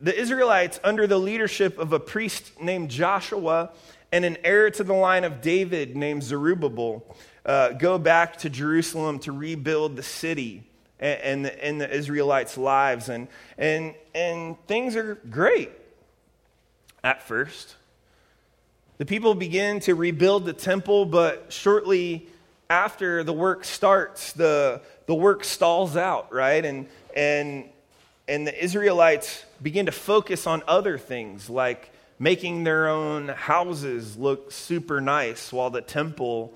the 0.00 0.18
Israelites, 0.18 0.78
under 0.84 1.06
the 1.06 1.18
leadership 1.18 1.78
of 1.78 1.92
a 1.92 2.00
priest 2.00 2.60
named 2.60 2.90
Joshua 2.90 3.70
and 4.12 4.24
an 4.24 4.36
heir 4.44 4.70
to 4.70 4.84
the 4.84 4.94
line 4.94 5.24
of 5.24 5.40
David 5.40 5.96
named 5.96 6.22
Zerubbabel, 6.22 7.16
uh, 7.44 7.70
go 7.70 7.98
back 7.98 8.36
to 8.38 8.50
Jerusalem 8.50 9.18
to 9.20 9.32
rebuild 9.32 9.96
the 9.96 10.02
city 10.02 10.65
and, 11.00 11.20
and, 11.20 11.44
the, 11.44 11.64
and 11.64 11.80
the 11.80 11.90
Israelites' 11.90 12.56
lives. 12.56 13.08
And, 13.08 13.28
and, 13.58 13.94
and 14.14 14.56
things 14.66 14.96
are 14.96 15.16
great 15.30 15.70
at 17.04 17.22
first. 17.22 17.76
The 18.98 19.04
people 19.04 19.34
begin 19.34 19.80
to 19.80 19.94
rebuild 19.94 20.46
the 20.46 20.52
temple, 20.52 21.04
but 21.04 21.46
shortly 21.52 22.28
after 22.70 23.22
the 23.22 23.32
work 23.32 23.64
starts, 23.64 24.32
the, 24.32 24.80
the 25.06 25.14
work 25.14 25.44
stalls 25.44 25.96
out, 25.96 26.32
right? 26.32 26.64
And, 26.64 26.88
and, 27.14 27.64
and 28.26 28.46
the 28.46 28.64
Israelites 28.64 29.44
begin 29.62 29.86
to 29.86 29.92
focus 29.92 30.46
on 30.46 30.62
other 30.66 30.98
things 30.98 31.48
like 31.50 31.90
making 32.18 32.64
their 32.64 32.88
own 32.88 33.28
houses 33.28 34.16
look 34.16 34.50
super 34.50 35.00
nice 35.00 35.52
while 35.52 35.70
the 35.70 35.82
temple 35.82 36.54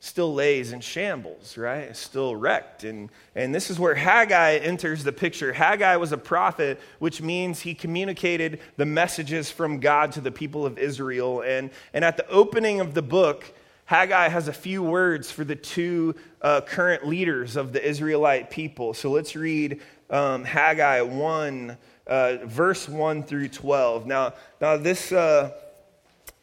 still 0.00 0.32
lays 0.32 0.72
in 0.72 0.80
shambles, 0.80 1.58
right? 1.58 1.94
Still 1.94 2.34
wrecked. 2.34 2.84
And, 2.84 3.10
and 3.34 3.54
this 3.54 3.68
is 3.70 3.78
where 3.78 3.94
Haggai 3.94 4.56
enters 4.56 5.04
the 5.04 5.12
picture. 5.12 5.52
Haggai 5.52 5.96
was 5.96 6.12
a 6.12 6.18
prophet, 6.18 6.80
which 6.98 7.20
means 7.20 7.60
he 7.60 7.74
communicated 7.74 8.60
the 8.78 8.86
messages 8.86 9.50
from 9.50 9.78
God 9.78 10.12
to 10.12 10.22
the 10.22 10.32
people 10.32 10.64
of 10.64 10.78
Israel. 10.78 11.42
And, 11.42 11.70
and 11.92 12.02
at 12.02 12.16
the 12.16 12.26
opening 12.28 12.80
of 12.80 12.94
the 12.94 13.02
book, 13.02 13.52
Haggai 13.84 14.28
has 14.28 14.48
a 14.48 14.54
few 14.54 14.82
words 14.82 15.30
for 15.30 15.44
the 15.44 15.56
two 15.56 16.14
uh, 16.40 16.62
current 16.62 17.06
leaders 17.06 17.56
of 17.56 17.74
the 17.74 17.86
Israelite 17.86 18.48
people. 18.48 18.94
So 18.94 19.10
let's 19.10 19.36
read 19.36 19.82
um, 20.08 20.44
Haggai 20.44 21.02
1, 21.02 21.76
uh, 22.06 22.36
verse 22.44 22.88
1 22.88 23.24
through 23.24 23.48
12. 23.48 24.06
Now, 24.06 24.32
now 24.62 24.78
this. 24.78 25.12
Uh, 25.12 25.52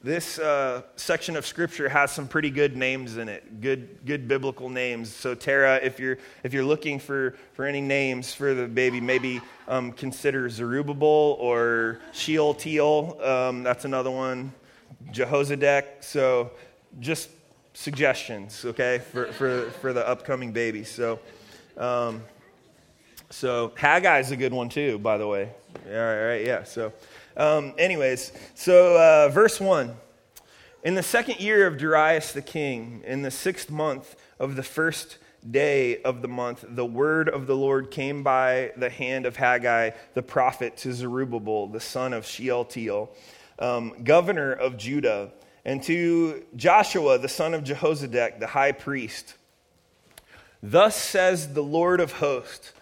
this 0.04 0.38
uh, 0.38 0.84
section 0.96 1.36
of 1.36 1.46
scripture 1.46 1.90
has 1.90 2.12
some 2.12 2.28
pretty 2.28 2.52
good 2.52 2.78
names 2.78 3.18
in 3.18 3.28
it, 3.28 3.62
good, 3.62 4.06
good 4.06 4.28
biblical 4.28 4.70
names. 4.70 5.12
So, 5.12 5.34
Tara, 5.34 5.78
if 5.78 6.00
you're, 6.00 6.20
if 6.44 6.54
you're 6.54 6.64
looking 6.64 7.00
for, 7.00 7.36
for 7.54 7.66
any 7.66 7.82
names 7.82 8.32
for 8.32 8.54
the 8.54 8.68
baby, 8.68 9.02
maybe 9.02 9.42
um, 9.68 9.92
consider 9.92 10.50
Zerubbabel 10.50 11.38
or 11.40 12.00
Shealtiel. 12.14 13.20
Um, 13.24 13.64
that's 13.64 13.86
another 13.86 14.12
one. 14.12 14.54
Jehozadak. 15.12 15.86
So, 16.02 16.52
just 17.00 17.30
suggestions, 17.74 18.66
okay, 18.66 19.02
for, 19.12 19.32
for, 19.34 19.72
for 19.82 19.94
the 19.94 20.08
upcoming 20.08 20.52
baby. 20.52 20.84
So, 20.84 21.20
um, 21.76 22.24
so 23.32 23.72
Haggai 23.76 24.20
is 24.20 24.30
a 24.30 24.38
good 24.38 24.54
one 24.54 24.70
too, 24.70 25.00
by 25.00 25.18
the 25.18 25.28
way. 25.28 25.50
All 25.88 25.92
right, 25.92 26.22
all 26.22 26.28
right 26.28 26.46
yeah. 26.46 26.64
So. 26.64 26.94
Um, 27.38 27.76
anyways, 27.78 28.32
so 28.56 28.98
uh, 28.98 29.30
verse 29.30 29.60
1. 29.60 29.96
In 30.84 30.96
the 30.96 31.04
second 31.04 31.40
year 31.40 31.68
of 31.68 31.78
Darius 31.78 32.32
the 32.32 32.42
king, 32.42 33.04
in 33.06 33.22
the 33.22 33.30
sixth 33.30 33.70
month 33.70 34.16
of 34.40 34.56
the 34.56 34.64
first 34.64 35.20
day 35.50 36.02
of 36.02 36.24
the 36.24 36.28
month, 36.28 36.66
the 36.68 36.86
word 36.86 37.30
of 37.30 37.46
the 37.46 37.56
Lord 37.56 37.92
came 37.92 38.24
by 38.24 38.72
the 38.76 38.90
hand 38.90 39.28
of 39.28 39.36
Haggai 39.36 39.92
the 40.16 40.24
prophet 40.24 40.78
to 40.78 40.92
Zerubbabel, 40.92 41.68
the 41.68 41.80
son 41.80 42.12
of 42.12 42.26
Shealtiel, 42.26 43.12
um, 43.60 44.04
governor 44.04 44.52
of 44.52 44.76
Judah, 44.76 45.32
and 45.64 45.84
to 45.84 46.44
Joshua, 46.56 47.20
the 47.20 47.30
son 47.30 47.54
of 47.54 47.64
Jehozadak, 47.64 48.40
the 48.40 48.48
high 48.48 48.72
priest. 48.72 49.36
Thus 50.64 50.96
says 50.96 51.54
the 51.54 51.62
Lord 51.62 52.00
of 52.00 52.14
hosts 52.14 52.74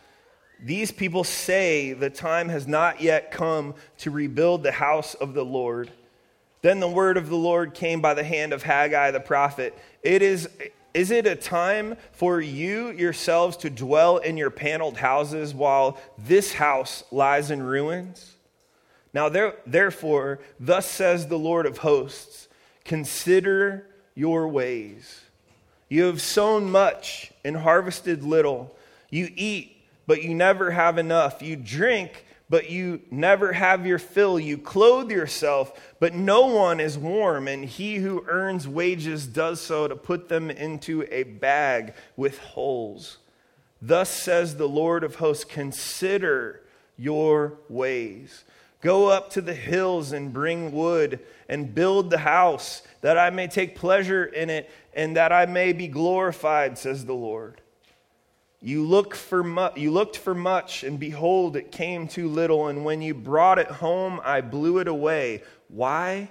these 0.64 0.92
people 0.92 1.24
say 1.24 1.94
the 1.94 2.10
time 2.10 2.50
has 2.50 2.68
not 2.68 3.02
yet 3.02 3.32
come 3.32 3.76
to 4.00 4.12
rebuild 4.12 4.64
the 4.64 4.72
house 4.72 5.14
of 5.16 5.34
the 5.34 5.46
Lord. 5.46 5.92
Then 6.62 6.80
the 6.80 6.90
word 6.90 7.18
of 7.18 7.30
the 7.30 7.36
Lord 7.36 7.74
came 7.74 8.02
by 8.02 8.14
the 8.14 8.24
hand 8.24 8.54
of 8.54 8.64
Haggai 8.64 9.12
the 9.12 9.20
prophet. 9.20 9.78
It 10.02 10.22
is, 10.22 10.50
is 10.94 11.12
it 11.12 11.28
a 11.28 11.36
time 11.36 11.98
for 12.12 12.42
you 12.42 12.90
yourselves 12.92 13.58
to 13.58 13.70
dwell 13.70 14.18
in 14.18 14.38
your 14.38 14.50
paneled 14.50 14.98
houses 14.98 15.54
while 15.54 16.00
this 16.18 16.54
house 16.54 17.04
lies 17.12 17.52
in 17.52 17.62
ruins? 17.62 18.36
Now, 19.14 19.30
there, 19.30 19.56
therefore, 19.66 20.40
thus 20.60 20.86
says 20.90 21.28
the 21.28 21.40
Lord 21.40 21.66
of 21.66 21.80
hosts 21.80 22.48
consider 22.84 23.88
your 24.14 24.48
ways. 24.48 25.22
You 25.90 26.06
have 26.06 26.22
sown 26.22 26.72
much 26.72 27.32
and 27.44 27.58
harvested 27.58 28.24
little. 28.24 28.76
You 29.10 29.30
eat 29.36 29.75
but 30.08 30.24
you 30.24 30.34
never 30.34 30.72
have 30.72 30.98
enough. 30.98 31.42
You 31.42 31.56
drink, 31.56 32.26
but 32.50 32.70
you 32.70 33.02
never 33.10 33.54
have 33.54 33.86
your 33.86 34.00
fill. 34.00 34.40
You 34.40 34.58
clothe 34.58 35.12
yourself, 35.12 35.96
but 36.00 36.14
no 36.14 36.46
one 36.46 36.80
is 36.80 36.98
warm. 36.98 37.48
And 37.48 37.66
he 37.66 37.96
who 37.98 38.26
earns 38.28 38.68
wages 38.68 39.26
does 39.26 39.62
so 39.62 39.88
to 39.88 39.96
put 39.96 40.30
them 40.30 40.50
into 40.50 41.08
a 41.10 41.24
bag 41.24 41.94
with 42.16 42.38
holes. 42.40 43.18
Thus 43.82 44.10
says 44.10 44.58
the 44.58 44.68
Lord 44.68 45.04
of 45.04 45.16
hosts 45.16 45.46
Consider 45.46 46.62
your 46.98 47.60
ways. 47.70 48.44
Go 48.82 49.08
up 49.08 49.32
to 49.32 49.42
the 49.42 49.54
hills 49.54 50.12
and 50.12 50.32
bring 50.32 50.72
wood 50.72 51.20
and 51.50 51.74
build 51.74 52.10
the 52.10 52.20
house, 52.20 52.84
that 53.02 53.18
I 53.18 53.32
may 53.32 53.48
take 53.48 53.76
pleasure 53.76 54.26
in 54.26 54.50
it 54.50 54.70
and 54.94 55.18
that 55.18 55.32
I 55.32 55.46
may 55.46 55.74
be 55.74 55.88
glorified, 55.88 56.78
says 56.78 57.06
the 57.06 57.14
Lord. 57.14 57.62
You, 58.66 58.84
look 58.84 59.14
for 59.14 59.44
mu- 59.44 59.70
you 59.76 59.92
looked 59.92 60.18
for 60.18 60.34
much, 60.34 60.84
and 60.84 61.00
behold, 61.00 61.56
it 61.56 61.72
came 61.72 62.08
too 62.08 62.28
little. 62.28 62.68
And 62.68 62.84
when 62.84 63.00
you 63.00 63.14
brought 63.14 63.60
it 63.60 63.68
home, 63.68 64.20
I 64.26 64.42
blew 64.42 64.80
it 64.80 64.88
away. 64.88 65.44
Why? 65.68 66.30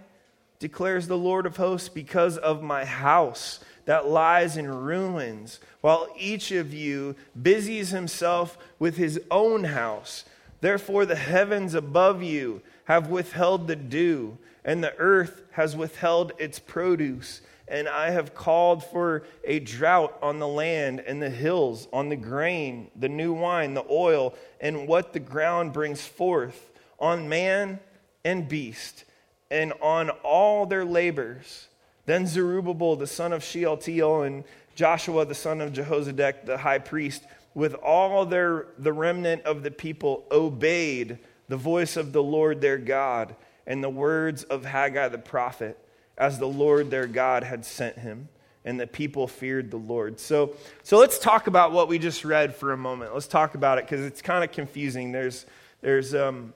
declares 0.59 1.07
the 1.07 1.19
Lord 1.19 1.47
of 1.47 1.59
hosts, 1.59 1.89
because 1.89 2.39
of 2.39 2.63
my 2.63 2.85
house 2.85 3.61
that 3.85 4.09
lies 4.09 4.57
in 4.57 4.67
ruins, 4.67 5.61
while 5.81 6.09
each 6.19 6.51
of 6.51 6.73
you 6.73 7.15
busies 7.41 7.91
himself 7.91 8.59
with 8.79 8.97
his 8.97 9.21
own 9.31 9.65
house. 9.65 10.25
Therefore, 10.61 11.05
the 11.05 11.17
heavens 11.17 11.75
above 11.75 12.23
you 12.23 12.63
have 12.87 13.11
withheld 13.11 13.69
the 13.69 13.77
dew, 13.77 14.39
and 14.65 14.83
the 14.83 14.97
earth 14.97 15.43
has 15.53 15.77
withheld 15.77 16.33
its 16.39 16.59
produce 16.59 17.43
and 17.67 17.89
I 17.89 18.11
have 18.11 18.35
called 18.35 18.85
for 18.85 19.25
a 19.43 19.59
drought 19.59 20.19
on 20.23 20.39
the 20.39 20.49
land 20.49 21.01
and 21.01 21.23
the 21.23 21.31
hills, 21.31 21.89
on 21.93 22.09
the 22.09 22.17
grain, 22.17 22.91
the 22.95 23.09
new 23.09 23.33
wine, 23.33 23.75
the 23.75 23.87
oil, 23.91 24.35
and 24.61 24.87
what 24.87 25.13
the 25.13 25.21
ground 25.21 25.73
brings 25.73 26.07
forth, 26.07 26.71
on 26.99 27.29
man 27.29 27.81
and 28.25 28.49
beast, 28.49 29.05
and 29.51 29.73
on 29.81 30.11
all 30.11 30.67
their 30.67 30.85
labors. 30.85 31.69
Then 32.07 32.27
Zerubbabel, 32.27 32.97
the 32.97 33.07
son 33.07 33.33
of 33.33 33.43
Shealtiel, 33.43 34.23
and 34.23 34.45
Joshua, 34.75 35.25
the 35.25 35.35
son 35.35 35.61
of 35.61 35.73
Jehozadak, 35.73 36.45
the 36.45 36.59
high 36.59 36.79
priest, 36.79 37.25
with 37.55 37.75
all 37.75 38.27
their, 38.27 38.67
the 38.79 38.93
remnant 38.93 39.43
of 39.45 39.63
the 39.63 39.71
people, 39.71 40.25
obeyed 40.31 41.19
the 41.49 41.57
voice 41.57 41.97
of 41.97 42.13
the 42.13 42.23
Lord 42.23 42.61
their 42.61 42.79
God 42.79 43.37
and 43.67 43.83
the 43.83 43.91
words 43.91 44.43
of 44.45 44.65
Haggai 44.65 45.09
the 45.09 45.19
prophet 45.19 45.79
as 46.17 46.39
the 46.39 46.49
Lord 46.49 46.91
their 46.91 47.07
God 47.07 47.43
had 47.43 47.65
sent 47.65 47.99
him, 47.99 48.29
and 48.65 48.79
the 48.79 48.87
people 48.87 49.27
feared 49.27 49.71
the 49.71 49.77
Lord. 49.77 50.19
So, 50.19 50.57
so 50.83 50.99
let's 50.99 51.19
talk 51.19 51.47
about 51.47 51.73
what 51.73 51.89
we 51.89 51.99
just 51.99 52.25
read 52.25 52.55
for 52.55 52.73
a 52.73 52.77
moment. 52.77 53.13
Let's 53.13 53.27
talk 53.27 53.55
about 53.55 53.79
it 53.79 53.85
because 53.85 54.05
it's 54.05 54.23
kind 54.23 54.45
of 54.45 54.53
confusing. 54.53 55.13
There's, 55.13 55.47
there's, 55.81 56.15
um, 56.15 56.55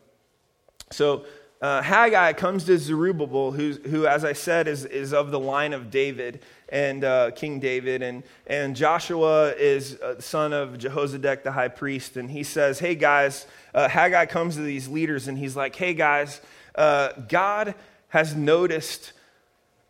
so 0.91 1.27
uh, 1.61 1.83
Haggai 1.83 2.35
comes 2.35 2.65
to 2.65 2.79
Zerubbabel, 2.79 3.51
who, 3.51 3.73
who, 3.73 4.07
as 4.07 4.25
I 4.25 4.33
said, 4.33 4.69
is, 4.69 4.85
is 4.85 5.13
of 5.13 5.33
the 5.33 5.41
line 5.41 5.73
of 5.73 5.91
David 5.91 6.41
and 6.69 7.03
uh, 7.03 7.33
King 7.33 7.59
David. 7.59 8.01
And, 8.01 8.23
and 8.47 8.77
Joshua 8.77 9.51
is 9.55 9.97
uh, 9.97 10.21
son 10.21 10.53
of 10.53 10.79
Jehozadak, 10.79 11.43
the 11.43 11.51
high 11.51 11.69
priest. 11.69 12.17
And 12.17 12.31
he 12.31 12.45
says, 12.45 12.79
Hey, 12.79 12.95
guys, 12.95 13.47
uh, 13.75 13.89
Haggai 13.89 14.27
comes 14.27 14.55
to 14.55 14.63
these 14.63 14.87
leaders 14.87 15.27
and 15.27 15.37
he's 15.37 15.57
like, 15.57 15.75
Hey, 15.75 15.95
guys, 15.95 16.41
uh, 16.77 17.11
God 17.29 17.75
has 18.09 18.37
noticed 18.37 19.13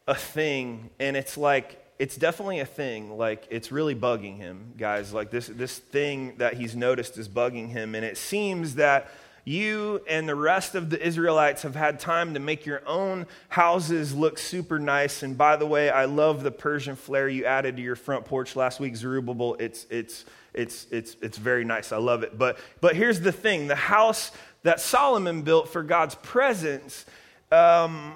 a 0.09 0.15
thing, 0.15 0.91
and 0.99 1.17
it's 1.17 1.37
like, 1.37 1.85
it's 1.99 2.17
definitely 2.17 2.61
a 2.61 2.67
thing. 2.67 3.17
Like, 3.17 3.47
it's 3.51 3.71
really 3.71 3.95
bugging 3.95 4.39
him, 4.39 4.73
guys. 4.79 5.13
Like, 5.13 5.31
this, 5.31 5.49
this 5.49 5.79
thing 5.79 6.35
that 6.39 6.55
he's 6.55 6.75
noticed 6.75 7.19
is 7.19 7.29
bugging 7.29 7.69
him. 7.69 7.95
And 7.95 8.05
it 8.05 8.17
seems 8.17 8.77
that 8.77 9.11
you 9.45 10.03
and 10.09 10.29
the 10.29 10.35
rest 10.35 10.75
of 10.75 10.91
the 10.91 11.05
Israelites 11.05 11.63
have 11.63 11.75
had 11.75 12.01
time 12.01 12.35
to 12.35 12.41
make 12.41 12.65
your 12.65 12.83
own 12.87 13.27
houses 13.49 14.15
look 14.15 14.39
super 14.39 14.79
nice. 14.79 15.23
And 15.23 15.37
by 15.37 15.57
the 15.57 15.67
way, 15.67 15.91
I 15.91 16.07
love 16.07 16.43
the 16.43 16.51
Persian 16.51 16.97
flair 16.97 17.29
you 17.29 17.45
added 17.45 17.77
to 17.77 17.83
your 17.83 17.97
front 17.97 18.25
porch 18.25 18.57
last 18.57 18.81
week, 18.81 18.97
Zerubbabel. 18.97 19.57
It's, 19.59 19.87
it's, 19.91 20.25
it's, 20.55 20.87
it's, 20.91 21.17
it's 21.21 21.39
very 21.39 21.65
nice. 21.65 21.93
I 21.93 21.99
love 21.99 22.23
it. 22.23 22.39
But, 22.39 22.59
but 22.81 22.97
here's 22.97 23.21
the 23.21 23.33
thing 23.33 23.69
the 23.69 23.75
house 23.75 24.31
that 24.63 24.81
Solomon 24.81 25.43
built 25.43 25.69
for 25.69 25.83
God's 25.83 26.15
presence, 26.17 27.05
um, 27.53 28.15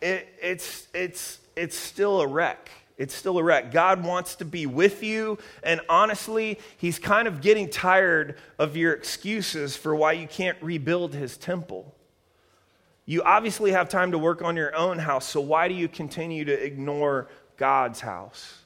it, 0.00 0.28
it's, 0.40 0.88
it's, 0.94 1.38
it's 1.56 1.76
still 1.76 2.20
a 2.20 2.26
wreck. 2.26 2.70
It's 2.96 3.14
still 3.14 3.38
a 3.38 3.42
wreck. 3.42 3.70
God 3.70 4.04
wants 4.04 4.36
to 4.36 4.44
be 4.44 4.66
with 4.66 5.02
you. 5.02 5.38
And 5.62 5.80
honestly, 5.88 6.58
He's 6.76 6.98
kind 6.98 7.28
of 7.28 7.40
getting 7.40 7.68
tired 7.68 8.36
of 8.58 8.76
your 8.76 8.92
excuses 8.92 9.76
for 9.76 9.94
why 9.94 10.12
you 10.12 10.26
can't 10.26 10.58
rebuild 10.60 11.14
His 11.14 11.36
temple. 11.36 11.94
You 13.06 13.22
obviously 13.22 13.70
have 13.70 13.88
time 13.88 14.10
to 14.10 14.18
work 14.18 14.42
on 14.42 14.56
your 14.56 14.74
own 14.74 14.98
house, 14.98 15.26
so 15.26 15.40
why 15.40 15.68
do 15.68 15.74
you 15.74 15.88
continue 15.88 16.44
to 16.44 16.52
ignore 16.52 17.28
God's 17.56 18.00
house? 18.00 18.58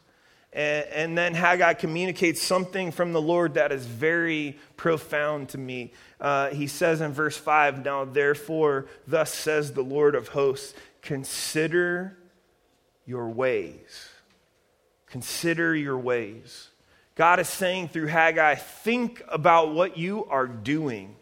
And, 0.52 0.86
and 0.88 1.18
then 1.18 1.34
Haggai 1.34 1.74
communicates 1.74 2.42
something 2.42 2.90
from 2.90 3.12
the 3.12 3.22
Lord 3.22 3.54
that 3.54 3.70
is 3.70 3.86
very 3.86 4.58
profound 4.76 5.50
to 5.50 5.58
me. 5.58 5.92
Uh, 6.20 6.48
he 6.48 6.66
says 6.66 7.00
in 7.00 7.12
verse 7.12 7.36
5 7.36 7.84
Now, 7.84 8.04
therefore, 8.04 8.86
thus 9.06 9.32
says 9.32 9.72
the 9.72 9.84
Lord 9.84 10.14
of 10.14 10.28
hosts, 10.28 10.74
consider 11.02 12.16
your 13.04 13.28
ways 13.28 14.08
Consider 15.12 15.76
your 15.76 15.98
ways. 15.98 16.70
God 17.16 17.38
is 17.38 17.46
saying 17.46 17.88
through 17.88 18.06
Haggai, 18.06 18.54
think 18.54 19.22
about 19.28 19.74
what 19.74 19.98
you 19.98 20.24
are 20.24 20.46
doing. 20.46 21.16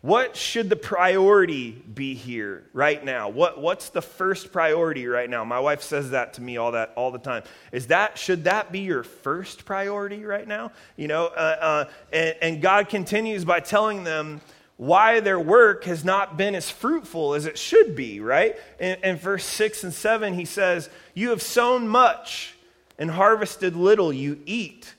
What 0.00 0.36
should 0.36 0.70
the 0.70 0.76
priority 0.76 1.72
be 1.72 2.14
here 2.14 2.62
right 2.72 3.04
now? 3.04 3.28
What, 3.28 3.60
what's 3.60 3.88
the 3.88 4.00
first 4.00 4.52
priority 4.52 5.08
right 5.08 5.28
now? 5.28 5.44
My 5.44 5.58
wife 5.58 5.82
says 5.82 6.10
that 6.10 6.34
to 6.34 6.40
me 6.40 6.56
all 6.56 6.70
that 6.70 6.92
all 6.94 7.10
the 7.10 7.18
time. 7.18 7.42
Is 7.72 7.88
that 7.88 8.16
should 8.16 8.44
that 8.44 8.70
be 8.70 8.78
your 8.78 9.02
first 9.02 9.64
priority 9.64 10.24
right 10.24 10.46
now? 10.46 10.70
You 10.94 11.08
know, 11.08 11.26
uh, 11.26 11.56
uh, 11.60 11.84
and, 12.12 12.36
and 12.40 12.62
God 12.62 12.88
continues 12.88 13.44
by 13.44 13.58
telling 13.58 14.04
them 14.04 14.40
why 14.76 15.20
their 15.20 15.40
work 15.40 15.84
has 15.84 16.04
not 16.04 16.36
been 16.36 16.54
as 16.54 16.70
fruitful 16.70 17.34
as 17.34 17.46
it 17.46 17.58
should 17.58 17.96
be. 17.96 18.20
Right? 18.20 18.56
In, 18.78 18.98
in 19.02 19.16
verse 19.16 19.44
six 19.44 19.84
and 19.84 19.92
seven, 19.92 20.34
he 20.34 20.44
says, 20.44 20.90
"You 21.14 21.30
have 21.30 21.42
sown 21.42 21.88
much." 21.88 22.56
and 22.98 23.10
harvested 23.10 23.76
little. 23.76 24.12
You 24.12 24.40
eat, 24.46 24.94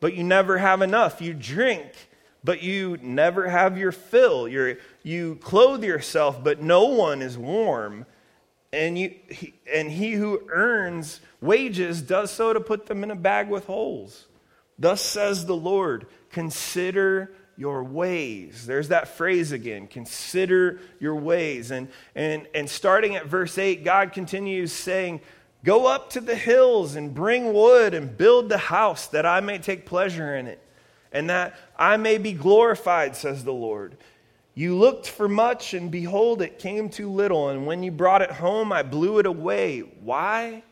but 0.00 0.14
you 0.14 0.24
never 0.24 0.58
have 0.58 0.82
enough. 0.82 1.20
You 1.20 1.34
drink, 1.34 1.92
but 2.44 2.62
you 2.62 2.98
never 3.02 3.48
have 3.48 3.78
your 3.78 3.92
fill. 3.92 4.48
you 4.48 4.76
you 5.02 5.36
clothe 5.36 5.84
yourself, 5.84 6.42
but 6.42 6.62
no 6.62 6.86
one 6.86 7.22
is 7.22 7.38
warm. 7.38 8.06
And, 8.72 8.96
you, 8.96 9.14
he, 9.28 9.54
and 9.72 9.90
he 9.90 10.12
who 10.12 10.42
earns 10.48 11.20
wages 11.40 12.02
does 12.02 12.30
so 12.30 12.52
to 12.52 12.60
put 12.60 12.86
them 12.86 13.02
in 13.02 13.10
a 13.10 13.16
bag 13.16 13.48
with 13.48 13.66
holes. 13.66 14.26
Thus 14.78 15.00
says 15.00 15.46
the 15.46 15.56
Lord 15.56 16.06
Consider 16.30 17.32
your 17.60 17.84
ways. 17.84 18.66
There's 18.66 18.88
that 18.88 19.06
phrase 19.06 19.52
again 19.52 19.86
consider 19.86 20.80
your 20.98 21.14
ways. 21.14 21.70
And, 21.70 21.88
and, 22.14 22.48
and 22.54 22.68
starting 22.68 23.16
at 23.16 23.26
verse 23.26 23.58
8, 23.58 23.84
God 23.84 24.12
continues 24.12 24.72
saying, 24.72 25.20
Go 25.62 25.86
up 25.86 26.08
to 26.10 26.20
the 26.22 26.34
hills 26.34 26.96
and 26.96 27.14
bring 27.14 27.52
wood 27.52 27.92
and 27.92 28.16
build 28.16 28.48
the 28.48 28.56
house 28.56 29.06
that 29.08 29.26
I 29.26 29.40
may 29.40 29.58
take 29.58 29.84
pleasure 29.84 30.34
in 30.34 30.46
it 30.46 30.58
and 31.12 31.28
that 31.28 31.54
I 31.78 31.98
may 31.98 32.16
be 32.16 32.32
glorified, 32.32 33.14
says 33.14 33.44
the 33.44 33.52
Lord. 33.52 33.98
You 34.54 34.76
looked 34.76 35.08
for 35.08 35.28
much, 35.28 35.74
and 35.74 35.90
behold, 35.90 36.42
it 36.42 36.58
came 36.58 36.88
too 36.88 37.10
little. 37.10 37.50
And 37.50 37.66
when 37.66 37.82
you 37.82 37.90
brought 37.90 38.22
it 38.22 38.30
home, 38.30 38.72
I 38.72 38.82
blew 38.82 39.18
it 39.18 39.26
away. 39.26 39.80
Why? 39.80 40.62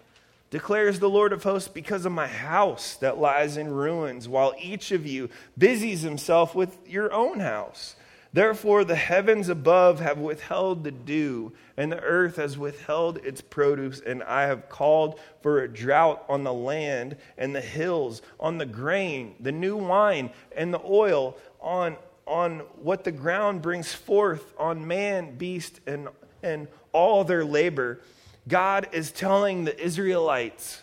Declares 0.50 0.98
the 0.98 1.10
Lord 1.10 1.32
of 1.34 1.42
hosts, 1.42 1.68
because 1.68 2.06
of 2.06 2.12
my 2.12 2.26
house 2.26 2.94
that 2.96 3.18
lies 3.18 3.56
in 3.58 3.68
ruins, 3.68 4.28
while 4.28 4.54
each 4.58 4.92
of 4.92 5.06
you 5.06 5.28
busies 5.58 6.02
himself 6.02 6.54
with 6.54 6.78
your 6.88 7.12
own 7.12 7.40
house. 7.40 7.96
Therefore, 8.32 8.84
the 8.84 8.96
heavens 8.96 9.48
above 9.48 10.00
have 10.00 10.18
withheld 10.18 10.84
the 10.84 10.90
dew, 10.90 11.52
and 11.76 11.90
the 11.90 12.00
earth 12.00 12.36
has 12.36 12.58
withheld 12.58 13.18
its 13.18 13.40
produce, 13.40 14.00
and 14.00 14.22
I 14.22 14.42
have 14.42 14.68
called 14.68 15.18
for 15.42 15.60
a 15.60 15.68
drought 15.68 16.24
on 16.28 16.44
the 16.44 16.52
land 16.52 17.16
and 17.36 17.54
the 17.54 17.60
hills, 17.60 18.20
on 18.38 18.58
the 18.58 18.66
grain, 18.66 19.34
the 19.40 19.52
new 19.52 19.76
wine, 19.76 20.30
and 20.54 20.72
the 20.72 20.82
oil, 20.84 21.36
on, 21.60 21.96
on 22.26 22.60
what 22.82 23.04
the 23.04 23.12
ground 23.12 23.62
brings 23.62 23.94
forth, 23.94 24.52
on 24.58 24.86
man, 24.86 25.36
beast, 25.36 25.80
and, 25.86 26.08
and 26.42 26.68
all 26.92 27.24
their 27.24 27.44
labor. 27.44 28.00
God 28.48 28.88
is 28.92 29.12
telling 29.12 29.64
the 29.64 29.78
Israelites 29.78 30.82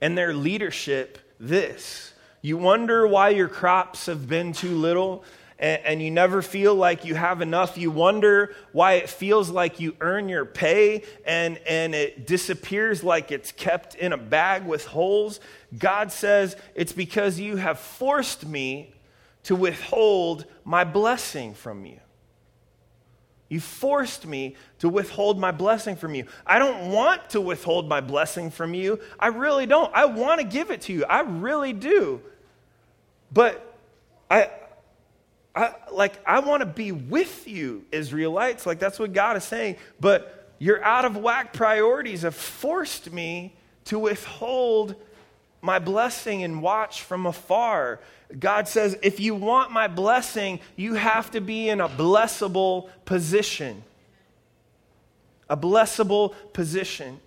and 0.00 0.16
their 0.16 0.34
leadership 0.34 1.18
this. 1.40 2.12
You 2.42 2.58
wonder 2.58 3.06
why 3.06 3.30
your 3.30 3.48
crops 3.48 4.06
have 4.06 4.28
been 4.28 4.52
too 4.52 4.76
little? 4.76 5.24
and, 5.58 5.82
and 5.84 6.02
you 6.02 6.10
never 6.10 6.42
feel 6.42 6.74
like 6.74 7.04
you 7.04 7.14
have 7.14 7.40
enough. 7.40 7.78
You 7.78 7.90
wonder 7.90 8.54
why 8.72 8.94
it 8.94 9.08
feels 9.08 9.50
like 9.50 9.80
you 9.80 9.96
earn 10.00 10.28
your 10.28 10.44
pay 10.44 11.02
and, 11.24 11.58
and 11.66 11.94
it 11.94 12.26
disappears 12.26 13.04
like 13.04 13.30
it's 13.30 13.52
kept 13.52 13.94
in 13.94 14.12
a 14.12 14.18
bag 14.18 14.66
with 14.66 14.84
holes. 14.84 15.40
God 15.76 16.12
says, 16.12 16.56
It's 16.74 16.92
because 16.92 17.38
you 17.38 17.56
have 17.56 17.78
forced 17.78 18.46
me 18.46 18.92
to 19.44 19.54
withhold 19.54 20.44
my 20.64 20.84
blessing 20.84 21.54
from 21.54 21.86
you. 21.86 22.00
You 23.54 23.60
forced 23.60 24.26
me 24.26 24.56
to 24.80 24.88
withhold 24.88 25.38
my 25.38 25.52
blessing 25.52 25.94
from 25.94 26.16
you. 26.16 26.26
I 26.44 26.58
don't 26.58 26.90
want 26.90 27.30
to 27.30 27.40
withhold 27.40 27.88
my 27.88 28.00
blessing 28.00 28.50
from 28.50 28.74
you. 28.74 28.98
I 29.16 29.28
really 29.28 29.64
don't. 29.64 29.94
I 29.94 30.06
want 30.06 30.40
to 30.40 30.44
give 30.44 30.72
it 30.72 30.80
to 30.82 30.92
you. 30.92 31.04
I 31.04 31.20
really 31.20 31.72
do. 31.72 32.20
But 33.32 33.78
I, 34.28 34.50
I, 35.54 35.72
like, 35.92 36.14
I 36.26 36.40
want 36.40 36.62
to 36.62 36.66
be 36.66 36.90
with 36.90 37.46
you, 37.46 37.84
Israelites. 37.92 38.66
Like, 38.66 38.80
that's 38.80 38.98
what 38.98 39.12
God 39.12 39.36
is 39.36 39.44
saying. 39.44 39.76
But 40.00 40.52
your 40.58 40.82
out 40.82 41.04
of 41.04 41.16
whack 41.16 41.52
priorities 41.52 42.22
have 42.22 42.34
forced 42.34 43.12
me 43.12 43.54
to 43.84 44.00
withhold 44.00 44.96
my 45.64 45.78
blessing 45.78 46.44
and 46.44 46.60
watch 46.60 47.02
from 47.02 47.24
afar. 47.24 47.98
God 48.38 48.68
says, 48.68 48.98
if 49.02 49.18
you 49.18 49.34
want 49.34 49.70
my 49.72 49.88
blessing, 49.88 50.60
you 50.76 50.94
have 50.94 51.30
to 51.30 51.40
be 51.40 51.70
in 51.70 51.80
a 51.80 51.88
blessable 51.88 52.90
position. 53.06 53.82
A 55.48 55.56
blessable 55.56 56.34
position. 56.52 57.18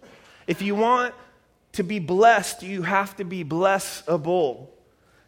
If 0.45 0.61
you 0.61 0.75
want 0.75 1.15
to 1.73 1.83
be 1.83 1.97
blessed, 1.97 2.61
you 2.61 2.83
have 2.83 3.15
to 3.17 3.23
be 3.23 3.43
blessable. 3.43 4.67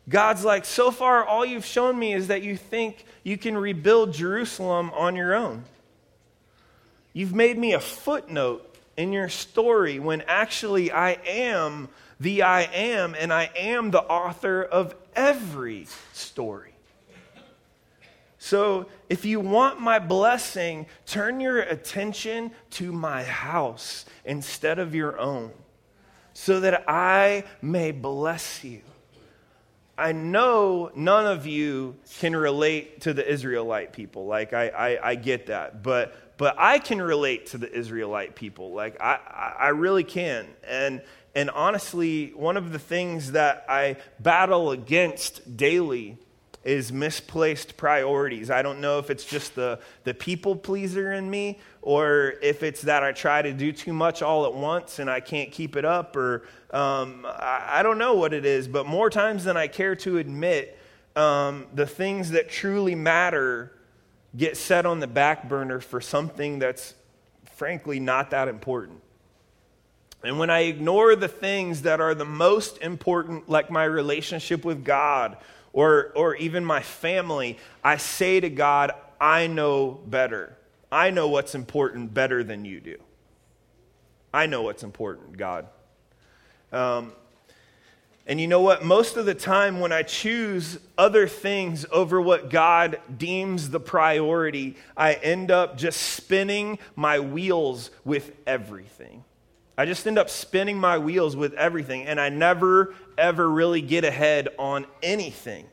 God's 0.08 0.46
like, 0.46 0.66
so 0.66 0.92
far, 0.92 1.26
all 1.26 1.44
you've 1.44 1.66
shown 1.66 1.98
me 1.98 2.14
is 2.14 2.28
that 2.28 2.44
you 2.44 2.58
think 2.58 3.06
you 3.24 3.38
can 3.38 3.58
rebuild 3.58 4.14
Jerusalem 4.14 4.92
on 4.92 5.16
your 5.16 5.34
own. 5.34 5.64
You've 7.14 7.34
made 7.34 7.58
me 7.58 7.74
a 7.74 7.80
footnote 7.80 8.76
in 8.98 9.14
your 9.14 9.30
story 9.30 9.98
when 9.98 10.22
actually 10.28 10.92
I 10.92 11.14
am 11.26 11.90
the 12.20 12.44
I 12.44 12.62
am, 12.64 13.16
and 13.18 13.32
I 13.32 13.50
am 13.56 13.92
the 13.92 14.02
author 14.02 14.64
of 14.64 14.96
every 15.16 15.88
story. 16.14 16.74
So, 18.42 18.88
if 19.10 19.26
you 19.26 19.42
want 19.42 19.82
my 19.82 20.00
blessing, 20.00 20.86
turn 21.06 21.42
your 21.42 21.60
attention 21.60 22.52
to 22.72 22.92
my 22.92 23.24
house 23.24 24.06
instead 24.24 24.80
of 24.80 24.96
your 24.96 25.20
own, 25.20 25.52
so 26.34 26.62
that 26.62 26.86
I 26.88 27.44
may 27.62 27.92
bless 27.92 28.64
you. 28.64 28.82
I 29.98 30.14
know 30.14 30.90
none 30.96 31.26
of 31.26 31.46
you 31.46 31.98
can 32.20 32.34
relate 32.34 33.02
to 33.02 33.14
the 33.14 33.30
Israelite 33.30 33.92
people. 33.92 34.26
Like, 34.26 34.54
I, 34.54 34.70
I, 34.70 35.10
I, 35.10 35.16
get 35.16 35.48
that. 35.48 35.84
But, 35.84 36.38
but 36.38 36.56
I 36.58 36.80
can 36.80 37.02
relate 37.02 37.48
to 37.48 37.58
the 37.58 37.70
Israelite 37.70 38.34
people. 38.34 38.72
Like, 38.72 39.02
I, 39.02 39.20
I 39.60 39.68
really 39.70 40.06
can. 40.06 40.48
And, 40.66 41.02
and 41.36 41.50
honestly, 41.50 42.32
one 42.36 42.58
of 42.58 42.72
the 42.72 42.80
things 42.80 43.34
that 43.34 43.66
I 43.70 43.98
battle 44.20 44.72
against 44.72 45.58
daily 45.58 46.18
is 46.64 46.92
misplaced 46.92 47.78
priorities. 47.78 48.52
I 48.52 48.62
don't 48.62 48.82
know 48.82 49.00
if 49.00 49.10
it's 49.10 49.24
just 49.24 49.56
the, 49.56 49.80
the 50.04 50.14
people 50.14 50.56
pleaser 50.56 51.14
in 51.14 51.30
me 51.30 51.60
or 51.82 52.34
if 52.42 52.64
it's 52.64 52.82
that 52.82 53.04
I 53.04 53.12
try 53.14 53.42
to 53.42 53.54
do 53.54 53.72
too 53.72 53.94
much 53.94 54.22
all 54.22 54.46
at 54.46 54.54
once 54.54 55.00
and 55.00 55.10
I 55.10 55.22
can't 55.22 55.52
keep 55.52 55.76
it 55.78 55.86
up, 55.86 56.16
or 56.16 56.44
um, 56.72 57.26
I, 57.26 57.80
I, 57.80 57.84
don't 57.84 57.98
know 57.98 58.16
what 58.16 58.34
it 58.34 58.46
is, 58.46 58.68
but 58.68 58.86
more 58.86 59.10
times 59.10 59.46
than 59.46 59.56
I 59.56 59.68
care 59.68 59.96
to 59.98 60.18
admit, 60.18 60.78
um, 61.16 61.68
the 61.74 61.88
things 61.88 62.32
that 62.32 62.50
truly 62.50 62.94
matter 62.94 63.72
get 64.36 64.58
set 64.58 64.86
on 64.86 65.00
the 65.00 65.08
back 65.08 65.48
burner 65.48 65.80
for 65.80 66.02
something 66.02 66.60
that's 66.60 66.94
frankly 67.56 68.00
not 68.00 68.32
that 68.32 68.48
important. 68.48 69.02
And 70.24 70.38
when 70.38 70.50
I 70.50 70.62
ignore 70.62 71.16
the 71.16 71.28
things 71.28 71.84
that 71.84 72.02
are 72.02 72.14
the 72.14 72.26
most 72.26 72.78
important, 72.80 73.48
like 73.48 73.72
my 73.72 73.86
relationship 73.86 74.66
with 74.66 74.84
God 74.84 75.38
or, 75.72 76.12
or 76.16 76.36
even 76.36 76.66
my 76.66 76.82
family, 76.82 77.58
I 77.84 77.98
say 77.98 78.40
to 78.40 78.50
God, 78.50 78.92
I 79.20 79.48
know 79.48 80.00
better. 80.06 80.58
I 80.92 81.12
know 81.12 81.30
what's 81.30 81.56
important 81.56 82.14
better 82.14 82.44
than 82.44 82.66
you 82.66 82.80
do. 82.82 82.98
I 84.34 84.46
know 84.46 84.64
what's 84.64 84.84
important, 84.84 85.38
God. 85.38 85.68
Um, 86.72 87.14
and 88.28 88.40
you 88.40 88.48
know 88.48 88.62
what? 88.62 88.84
Most 88.84 89.18
of 89.18 89.26
the 89.26 89.34
time, 89.34 89.80
when 89.80 89.92
I 89.92 90.04
choose 90.04 90.78
other 90.98 91.28
things 91.28 91.86
over 91.92 92.22
what 92.22 92.50
God 92.50 93.00
deems 93.18 93.70
the 93.72 93.80
priority, 93.80 94.76
I 94.96 95.14
end 95.14 95.50
up 95.50 95.78
just 95.78 96.00
spinning 96.00 96.78
my 96.96 97.20
wheels 97.20 97.90
with 98.06 98.32
everything. 98.46 99.24
I 99.80 99.86
just 99.86 100.06
end 100.06 100.20
up 100.20 100.30
spinning 100.30 100.78
my 100.78 100.98
wheels 100.98 101.38
with 101.38 101.54
everything, 101.54 102.06
and 102.06 102.20
I 102.20 102.28
never, 102.28 102.94
ever 103.18 103.50
really 103.50 103.82
get 103.82 104.04
ahead 104.04 104.50
on 104.60 104.86
anything. 105.02 105.68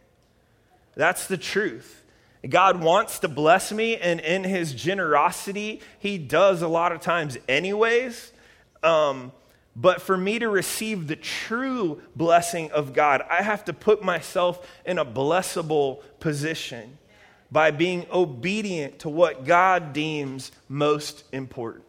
That's 0.95 1.27
the 1.27 1.37
truth. 1.37 2.05
God 2.49 2.81
wants 2.81 3.19
to 3.19 3.29
bless 3.29 3.73
me, 3.73 3.97
and 3.97 4.21
in 4.21 4.45
his 4.45 4.75
generosity, 4.75 5.81
he 5.99 6.19
does 6.19 6.62
a 6.62 6.69
lot 6.69 6.92
of 6.92 7.01
times, 7.01 7.37
anyways. 7.49 8.31
Um, 8.85 9.33
but 9.75 10.01
for 10.01 10.16
me 10.16 10.38
to 10.38 10.49
receive 10.49 11.09
the 11.09 11.16
true 11.16 12.01
blessing 12.14 12.71
of 12.71 12.92
God, 12.92 13.25
I 13.29 13.42
have 13.42 13.64
to 13.64 13.73
put 13.73 14.05
myself 14.05 14.64
in 14.85 14.99
a 14.99 15.05
blessable 15.05 16.01
position 16.21 16.99
by 17.51 17.73
being 17.73 18.07
obedient 18.12 19.01
to 19.01 19.09
what 19.09 19.45
God 19.45 19.92
deems 19.92 20.53
most 20.69 21.25
important. 21.33 21.86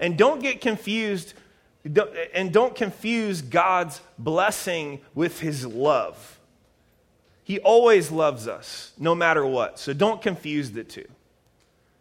And 0.00 0.16
don't 0.16 0.40
get 0.40 0.60
confused, 0.60 1.34
and 2.34 2.52
don't 2.52 2.74
confuse 2.74 3.42
God's 3.42 4.00
blessing 4.18 5.00
with 5.14 5.40
his 5.40 5.66
love. 5.66 6.38
He 7.44 7.58
always 7.58 8.10
loves 8.10 8.48
us, 8.48 8.92
no 8.98 9.14
matter 9.14 9.44
what. 9.44 9.78
So 9.78 9.92
don't 9.92 10.22
confuse 10.22 10.70
the 10.70 10.82
two. 10.82 11.06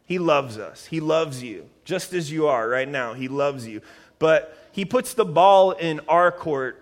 He 0.06 0.20
loves 0.20 0.58
us. 0.58 0.86
He 0.86 1.00
loves 1.00 1.44
you, 1.44 1.70
just 1.86 2.14
as 2.14 2.32
you 2.32 2.48
are 2.48 2.68
right 2.68 2.88
now. 2.88 3.14
He 3.14 3.28
loves 3.28 3.68
you. 3.68 3.82
But 4.20 4.58
He 4.72 4.86
puts 4.86 5.14
the 5.14 5.26
ball 5.26 5.72
in 5.72 6.00
our 6.08 6.32
court 6.32 6.80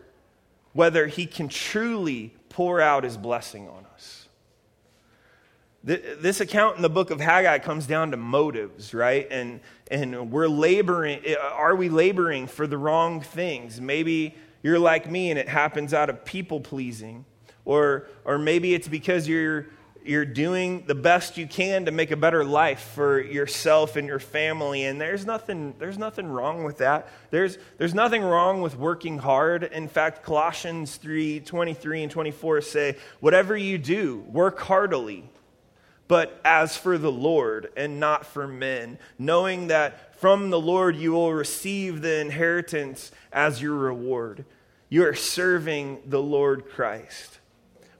whether 0.73 1.07
He 1.07 1.25
can 1.25 1.47
truly 1.47 2.33
pour 2.49 2.79
out 2.79 3.03
His 3.03 3.17
blessing 3.17 3.67
on 3.67 3.85
us. 3.95 4.27
This 5.83 6.41
account 6.41 6.75
in 6.75 6.83
the 6.83 6.89
book 6.89 7.09
of 7.09 7.19
Haggai 7.19 7.57
comes 7.59 7.87
down 7.87 8.11
to 8.11 8.17
motives, 8.17 8.93
right? 8.93 9.27
And, 9.31 9.61
and 9.89 10.31
we're 10.31 10.47
laboring. 10.47 11.21
Eh, 11.25 11.35
are 11.35 11.75
we 11.75 11.89
laboring 11.89 12.45
for 12.45 12.67
the 12.67 12.77
wrong 12.77 13.21
things? 13.21 13.81
Maybe 13.81 14.35
you're 14.61 14.77
like 14.77 15.09
me 15.09 15.31
and 15.31 15.39
it 15.39 15.49
happens 15.49 15.91
out 15.93 16.11
of 16.11 16.23
people 16.23 16.59
pleasing. 16.59 17.25
Or, 17.65 18.07
or 18.25 18.37
maybe 18.37 18.75
it's 18.75 18.87
because 18.87 19.27
you're, 19.27 19.67
you're 20.03 20.25
doing 20.25 20.83
the 20.85 20.93
best 20.93 21.37
you 21.37 21.47
can 21.47 21.85
to 21.85 21.91
make 21.91 22.11
a 22.11 22.15
better 22.15 22.43
life 22.43 22.91
for 22.93 23.19
yourself 23.19 23.95
and 23.95 24.07
your 24.07 24.19
family. 24.19 24.85
And 24.85 25.01
there's 25.01 25.25
nothing, 25.25 25.73
there's 25.79 25.97
nothing 25.97 26.27
wrong 26.27 26.63
with 26.63 26.77
that. 26.77 27.07
There's, 27.31 27.57
there's 27.79 27.95
nothing 27.95 28.21
wrong 28.21 28.61
with 28.61 28.77
working 28.77 29.17
hard. 29.17 29.63
In 29.63 29.87
fact, 29.87 30.23
Colossians 30.23 30.97
3 30.97 31.39
23 31.39 32.03
and 32.03 32.11
24 32.11 32.61
say, 32.61 32.97
Whatever 33.19 33.57
you 33.57 33.79
do, 33.79 34.19
work 34.27 34.59
heartily, 34.59 35.30
but 36.11 36.41
as 36.43 36.75
for 36.75 36.97
the 36.97 37.09
Lord 37.09 37.71
and 37.77 37.97
not 37.97 38.25
for 38.25 38.45
men, 38.45 38.99
knowing 39.17 39.67
that 39.67 40.13
from 40.19 40.49
the 40.49 40.59
Lord 40.59 40.97
you 40.97 41.13
will 41.13 41.31
receive 41.33 42.01
the 42.01 42.19
inheritance 42.19 43.13
as 43.31 43.61
your 43.61 43.75
reward. 43.75 44.43
You 44.89 45.05
are 45.05 45.15
serving 45.15 46.01
the 46.05 46.21
Lord 46.21 46.67
Christ. 46.67 47.39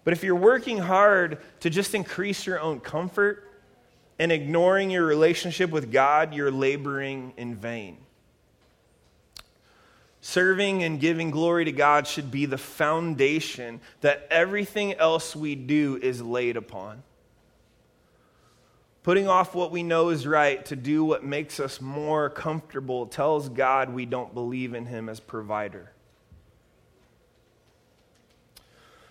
But 0.04 0.12
if 0.12 0.26
you're 0.26 0.36
working 0.36 0.78
hard 0.78 1.38
to 1.62 1.70
just 1.70 1.96
increase 1.96 2.46
your 2.46 2.60
own 2.60 2.82
comfort 2.82 3.50
and 4.20 4.30
ignoring 4.30 4.92
your 4.92 5.06
relationship 5.06 5.70
with 5.70 5.90
God, 5.90 6.34
you're 6.34 6.52
laboring 6.52 7.32
in 7.38 7.56
vain. 7.56 7.96
Serving 10.20 10.84
and 10.84 11.00
giving 11.00 11.32
glory 11.32 11.64
to 11.64 11.72
God 11.72 12.08
should 12.08 12.30
be 12.30 12.46
the 12.46 12.58
foundation 12.58 13.80
that 14.02 14.28
everything 14.30 14.96
else 14.96 15.34
we 15.34 15.56
do 15.56 15.98
is 16.02 16.22
laid 16.22 16.58
upon. 16.58 17.04
Putting 19.04 19.28
off 19.28 19.56
what 19.56 19.72
we 19.72 19.82
know 19.82 20.10
is 20.10 20.28
right 20.28 20.64
to 20.66 20.76
do 20.76 21.04
what 21.04 21.24
makes 21.24 21.60
us 21.60 21.82
more 21.82 22.30
comfortable 22.30 23.08
tells 23.08 23.50
God 23.50 23.92
we 23.94 24.06
don't 24.06 24.34
believe 24.34 24.76
in 24.76 24.86
Him 24.86 25.10
as 25.10 25.20
provider. 25.20 25.92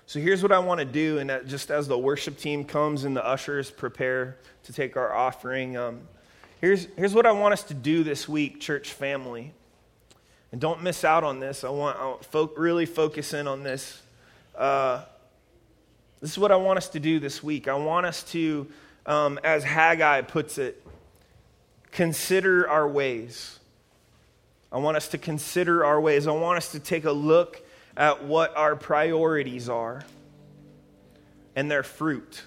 So 0.06 0.18
here's 0.18 0.42
what 0.42 0.50
I 0.50 0.58
want 0.58 0.80
to 0.80 0.84
do, 0.84 1.18
and 1.18 1.30
just 1.46 1.70
as 1.70 1.86
the 1.86 1.96
worship 1.96 2.36
team 2.36 2.64
comes 2.64 3.04
and 3.04 3.16
the 3.16 3.24
ushers 3.24 3.70
prepare 3.70 4.38
to 4.64 4.72
take 4.72 4.96
our 4.96 5.14
offering, 5.14 5.76
um, 5.76 6.00
here's, 6.60 6.88
here's 6.96 7.14
what 7.14 7.26
I 7.26 7.32
want 7.32 7.52
us 7.52 7.62
to 7.64 7.74
do 7.74 8.02
this 8.02 8.28
week, 8.28 8.60
church 8.60 8.92
family. 8.92 9.52
And 10.50 10.60
don't 10.60 10.82
miss 10.82 11.04
out 11.04 11.22
on 11.22 11.38
this. 11.38 11.62
I 11.62 11.68
want 11.68 12.22
to 12.22 12.28
fo- 12.28 12.50
really 12.56 12.86
focus 12.86 13.32
in 13.32 13.46
on 13.46 13.62
this. 13.62 14.02
Uh, 14.56 15.02
this 16.20 16.32
is 16.32 16.38
what 16.38 16.50
I 16.50 16.56
want 16.56 16.78
us 16.78 16.88
to 16.88 16.98
do 16.98 17.20
this 17.20 17.40
week. 17.40 17.68
I 17.68 17.74
want 17.74 18.04
us 18.04 18.24
to, 18.32 18.66
um, 19.10 19.40
as 19.42 19.64
Haggai 19.64 20.22
puts 20.22 20.56
it, 20.56 20.86
consider 21.90 22.68
our 22.68 22.86
ways. 22.86 23.58
I 24.70 24.78
want 24.78 24.96
us 24.96 25.08
to 25.08 25.18
consider 25.18 25.84
our 25.84 26.00
ways. 26.00 26.28
I 26.28 26.30
want 26.30 26.58
us 26.58 26.70
to 26.72 26.78
take 26.78 27.04
a 27.04 27.10
look 27.10 27.60
at 27.96 28.24
what 28.24 28.56
our 28.56 28.76
priorities 28.76 29.68
are 29.68 30.04
and 31.56 31.68
their 31.68 31.82
fruit. 31.82 32.44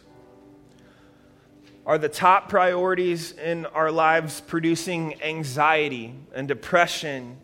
Are 1.86 1.98
the 1.98 2.08
top 2.08 2.48
priorities 2.48 3.34
in 3.34 3.66
our 3.66 3.92
lives 3.92 4.40
producing 4.40 5.22
anxiety 5.22 6.16
and 6.34 6.48
depression, 6.48 7.36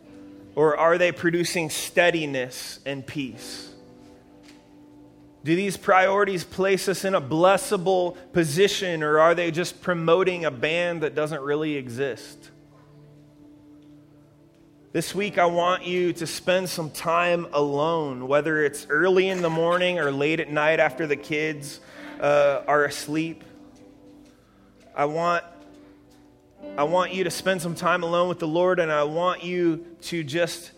or 0.54 0.78
are 0.78 0.96
they 0.96 1.12
producing 1.12 1.68
steadiness 1.68 2.80
and 2.86 3.06
peace? 3.06 3.69
Do 5.42 5.56
these 5.56 5.78
priorities 5.78 6.44
place 6.44 6.86
us 6.86 7.04
in 7.04 7.14
a 7.14 7.20
blessable 7.20 8.16
position, 8.32 9.02
or 9.02 9.18
are 9.18 9.34
they 9.34 9.50
just 9.50 9.80
promoting 9.80 10.44
a 10.44 10.50
band 10.50 11.02
that 11.02 11.14
doesn't 11.14 11.40
really 11.40 11.76
exist? 11.76 12.50
This 14.92 15.14
week, 15.14 15.38
I 15.38 15.46
want 15.46 15.86
you 15.86 16.12
to 16.14 16.26
spend 16.26 16.68
some 16.68 16.90
time 16.90 17.46
alone, 17.52 18.28
whether 18.28 18.62
it's 18.64 18.86
early 18.90 19.28
in 19.28 19.40
the 19.40 19.48
morning 19.48 19.98
or 19.98 20.10
late 20.10 20.40
at 20.40 20.50
night 20.50 20.80
after 20.80 21.06
the 21.06 21.16
kids 21.16 21.80
uh, 22.20 22.62
are 22.66 22.84
asleep. 22.84 23.44
I 24.94 25.06
want, 25.06 25.44
I 26.76 26.82
want 26.82 27.14
you 27.14 27.24
to 27.24 27.30
spend 27.30 27.62
some 27.62 27.74
time 27.76 28.02
alone 28.02 28.28
with 28.28 28.40
the 28.40 28.48
Lord, 28.48 28.78
and 28.78 28.92
I 28.92 29.04
want 29.04 29.42
you 29.42 29.86
to 30.02 30.22
just 30.22 30.72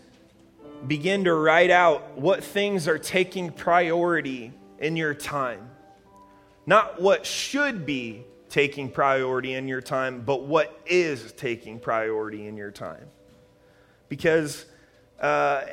begin 0.87 1.23
to 1.25 1.33
write 1.33 1.71
out 1.71 2.17
what 2.17 2.43
things 2.43 2.87
are 2.87 2.97
taking 2.97 3.51
priority 3.51 4.51
in 4.79 4.95
your 4.95 5.13
time. 5.13 5.69
Not 6.65 7.01
what 7.01 7.25
should 7.25 7.85
be 7.85 8.25
taking 8.49 8.89
priority 8.89 9.53
in 9.53 9.67
your 9.67 9.81
time, 9.81 10.21
but 10.21 10.43
what 10.43 10.79
is 10.85 11.31
taking 11.33 11.79
priority 11.79 12.47
in 12.47 12.55
your 12.57 12.71
time 12.71 13.07
because 14.13 14.65
uh, 15.19 15.63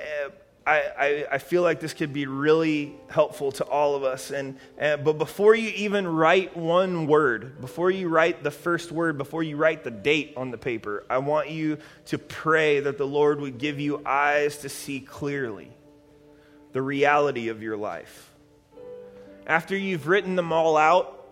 I, 0.71 1.27
I, 1.33 1.39
feel 1.39 1.63
like 1.63 1.81
this 1.81 1.95
could 1.95 2.13
be 2.13 2.27
really 2.27 2.95
helpful 3.09 3.51
to 3.53 3.65
all 3.65 3.97
of 3.97 4.05
us. 4.05 4.31
And, 4.31 4.57
and, 4.79 5.03
but 5.03 5.19
before 5.19 5.55
you 5.55 5.71
even 5.71 6.07
write 6.07 6.57
one 6.57 7.07
word, 7.09 7.61
before 7.61 7.91
you 7.91 8.09
write 8.09 8.45
the 8.45 8.53
first 8.53 8.93
word, 8.93 9.19
before 9.19 9.43
you 9.43 9.57
write 9.57 9.83
the 9.83 9.91
date 9.91 10.35
on 10.37 10.53
the 10.53 10.59
paper, 10.59 11.05
I 11.11 11.19
want 11.19 11.51
you 11.51 11.79
to 12.07 12.19
pray 12.19 12.81
that 12.81 12.99
the 12.99 13.07
Lord 13.07 13.41
would 13.41 13.59
give 13.59 13.81
you 13.81 14.01
eyes 14.07 14.59
to 14.59 14.69
see 14.69 15.01
clearly 15.01 15.73
the 16.73 16.83
reality 16.83 17.49
of 17.49 17.63
your 17.63 17.77
life. 17.77 18.31
After 19.47 19.77
you've 19.77 20.07
written 20.07 20.37
them 20.37 20.53
all 20.53 20.77
out, 20.77 21.27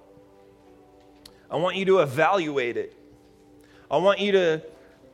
I 1.48 1.57
want 1.57 1.77
you 1.77 1.85
to 1.87 2.01
evaluate 2.01 2.77
it. 2.77 2.92
I 3.88 3.98
want 3.98 4.18
you 4.18 4.33
to 4.33 4.62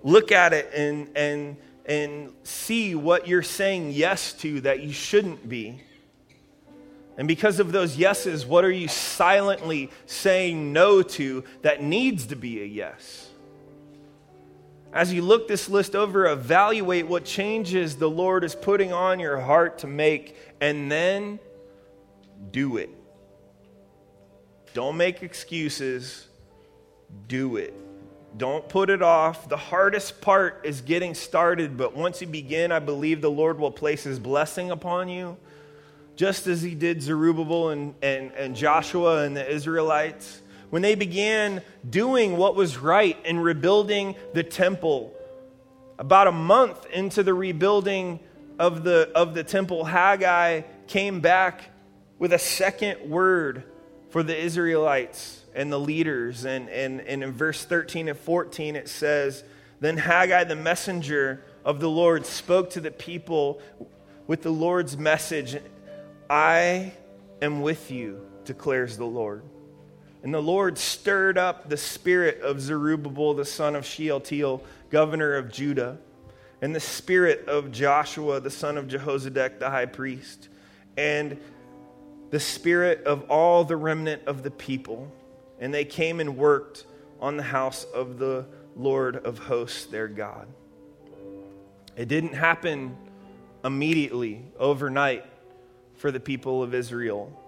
look 0.02 0.32
at 0.32 0.54
it 0.54 0.70
and, 0.74 1.10
and 1.14 1.56
and 1.86 2.32
see 2.42 2.94
what 2.94 3.28
you're 3.28 3.42
saying 3.42 3.90
yes 3.92 4.32
to 4.34 4.60
that 4.62 4.80
you 4.80 4.92
shouldn't 4.92 5.48
be. 5.48 5.82
And 7.16 7.28
because 7.28 7.60
of 7.60 7.70
those 7.70 7.96
yeses, 7.96 8.44
what 8.44 8.64
are 8.64 8.70
you 8.70 8.88
silently 8.88 9.90
saying 10.06 10.72
no 10.72 11.02
to 11.02 11.44
that 11.62 11.82
needs 11.82 12.26
to 12.26 12.36
be 12.36 12.62
a 12.62 12.64
yes? 12.64 13.28
As 14.92 15.12
you 15.12 15.22
look 15.22 15.48
this 15.48 15.68
list 15.68 15.94
over, 15.94 16.26
evaluate 16.26 17.06
what 17.06 17.24
changes 17.24 17.96
the 17.96 18.08
Lord 18.08 18.44
is 18.44 18.54
putting 18.54 18.92
on 18.92 19.20
your 19.20 19.38
heart 19.38 19.78
to 19.78 19.86
make, 19.86 20.36
and 20.60 20.90
then 20.90 21.38
do 22.50 22.76
it. 22.76 22.90
Don't 24.72 24.96
make 24.96 25.22
excuses, 25.22 26.28
do 27.28 27.56
it. 27.56 27.74
Don't 28.36 28.68
put 28.68 28.90
it 28.90 29.02
off. 29.02 29.48
The 29.48 29.56
hardest 29.56 30.20
part 30.20 30.62
is 30.64 30.80
getting 30.80 31.14
started, 31.14 31.76
but 31.76 31.96
once 31.96 32.20
you 32.20 32.26
begin, 32.26 32.72
I 32.72 32.80
believe 32.80 33.20
the 33.20 33.30
Lord 33.30 33.58
will 33.58 33.70
place 33.70 34.02
his 34.02 34.18
blessing 34.18 34.70
upon 34.70 35.08
you 35.08 35.36
just 36.16 36.46
as 36.46 36.62
he 36.62 36.74
did 36.74 37.02
Zerubbabel 37.02 37.70
and, 37.70 37.94
and, 38.02 38.32
and 38.32 38.54
Joshua 38.54 39.24
and 39.24 39.36
the 39.36 39.48
Israelites, 39.48 40.40
when 40.70 40.82
they 40.82 40.94
began 40.94 41.62
doing 41.88 42.36
what 42.36 42.54
was 42.54 42.76
right 42.78 43.16
and 43.24 43.42
rebuilding 43.42 44.14
the 44.32 44.42
temple, 44.42 45.12
about 45.98 46.26
a 46.26 46.32
month 46.32 46.86
into 46.86 47.22
the 47.22 47.34
rebuilding 47.34 48.20
of 48.58 48.84
the, 48.84 49.10
of 49.14 49.34
the 49.34 49.44
temple, 49.44 49.84
Haggai 49.84 50.62
came 50.86 51.20
back 51.20 51.70
with 52.18 52.32
a 52.32 52.38
second 52.38 53.08
word 53.10 53.64
for 54.10 54.22
the 54.22 54.36
Israelites 54.36 55.43
and 55.54 55.72
the 55.72 55.78
leaders. 55.78 56.44
And, 56.44 56.68
and, 56.68 57.00
and 57.00 57.22
in 57.22 57.32
verse 57.32 57.64
13 57.64 58.08
and 58.08 58.18
14, 58.18 58.76
it 58.76 58.88
says, 58.88 59.44
Then 59.80 59.96
Haggai, 59.96 60.44
the 60.44 60.56
messenger 60.56 61.44
of 61.64 61.80
the 61.80 61.90
Lord, 61.90 62.26
spoke 62.26 62.70
to 62.70 62.80
the 62.80 62.90
people 62.90 63.60
with 64.26 64.42
the 64.42 64.50
Lord's 64.50 64.96
message 64.96 65.56
I 66.28 66.92
am 67.42 67.60
with 67.60 67.90
you, 67.90 68.26
declares 68.44 68.96
the 68.96 69.04
Lord. 69.04 69.42
And 70.22 70.32
the 70.32 70.40
Lord 70.40 70.78
stirred 70.78 71.36
up 71.36 71.68
the 71.68 71.76
spirit 71.76 72.40
of 72.40 72.60
Zerubbabel, 72.60 73.34
the 73.34 73.44
son 73.44 73.76
of 73.76 73.84
Shealtiel, 73.84 74.64
governor 74.88 75.34
of 75.34 75.52
Judah, 75.52 75.98
and 76.62 76.74
the 76.74 76.80
spirit 76.80 77.46
of 77.46 77.70
Joshua, 77.70 78.40
the 78.40 78.50
son 78.50 78.78
of 78.78 78.86
Jehozadak, 78.86 79.58
the 79.58 79.68
high 79.68 79.84
priest, 79.84 80.48
and 80.96 81.38
the 82.30 82.40
spirit 82.40 83.04
of 83.04 83.30
all 83.30 83.64
the 83.64 83.76
remnant 83.76 84.22
of 84.26 84.42
the 84.42 84.50
people. 84.50 85.12
And 85.60 85.72
they 85.72 85.84
came 85.84 86.20
and 86.20 86.36
worked 86.36 86.84
on 87.20 87.36
the 87.36 87.42
house 87.42 87.84
of 87.94 88.18
the 88.18 88.46
Lord 88.76 89.16
of 89.16 89.38
hosts, 89.38 89.86
their 89.86 90.08
God. 90.08 90.46
It 91.96 92.08
didn't 92.08 92.34
happen 92.34 92.96
immediately, 93.64 94.44
overnight 94.58 95.24
for 95.94 96.10
the 96.10 96.20
people 96.20 96.62
of 96.62 96.74
Israel. 96.74 97.40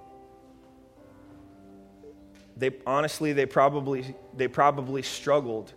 They 2.57 2.71
honestly 2.87 3.33
they 3.33 3.45
probably 3.45 4.15
they 4.35 4.49
probably 4.49 5.03
struggled, 5.03 5.75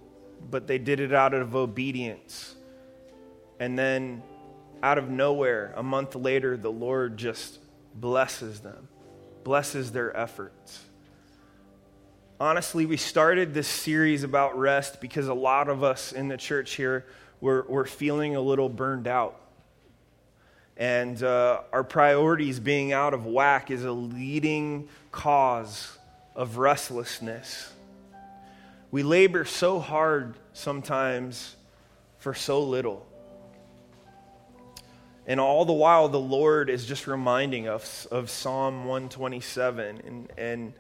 but 0.50 0.66
they 0.68 0.78
did 0.78 1.00
it 1.00 1.14
out 1.14 1.34
of 1.34 1.56
obedience. 1.56 2.56
And 3.60 3.78
then 3.78 4.24
out 4.82 4.98
of 4.98 5.10
nowhere, 5.10 5.74
a 5.76 5.84
month 5.84 6.16
later, 6.16 6.56
the 6.56 6.72
Lord 6.72 7.18
just 7.18 7.60
blesses 7.96 8.62
them, 8.62 8.88
blesses 9.44 9.92
their 9.92 10.16
efforts. 10.16 10.86
Honestly, 12.40 12.86
we 12.86 12.98
started 12.98 13.54
this 13.54 13.68
series 13.68 14.24
about 14.24 14.58
rest 14.58 15.02
because 15.02 15.28
a 15.28 15.34
lot 15.34 15.68
of 15.68 15.84
us 15.84 16.14
in 16.14 16.28
the 16.28 16.38
church 16.38 16.76
here 16.76 17.06
were, 17.42 17.66
were 17.68 17.86
feeling 17.86 18.36
a 18.36 18.42
little 18.42 18.70
burned 18.70 19.08
out 19.08 19.40
and 20.80 21.22
uh, 21.22 21.60
our 21.74 21.84
priorities 21.84 22.58
being 22.62 22.94
out 22.94 23.14
of 23.14 23.26
whack 23.26 23.70
is 23.70 23.84
a 23.84 23.92
leading 23.92 24.88
cause 25.12 25.98
of 26.38 26.58
restlessness. 26.58 27.74
We 28.90 29.04
labor 29.04 29.44
so 29.44 29.80
hard 29.80 30.36
sometimes 30.54 31.58
for 32.20 32.34
so 32.34 32.64
little. 32.64 33.06
And 35.28 35.42
all 35.42 35.66
the 35.66 35.74
while, 35.74 36.08
the 36.08 36.18
Lord 36.18 36.70
is 36.70 36.86
just 36.86 37.08
reminding 37.08 37.68
us 37.68 38.06
of 38.06 38.30
Psalm 38.30 38.86
127. 38.86 40.02
And, 40.08 40.32
and, 40.38 40.74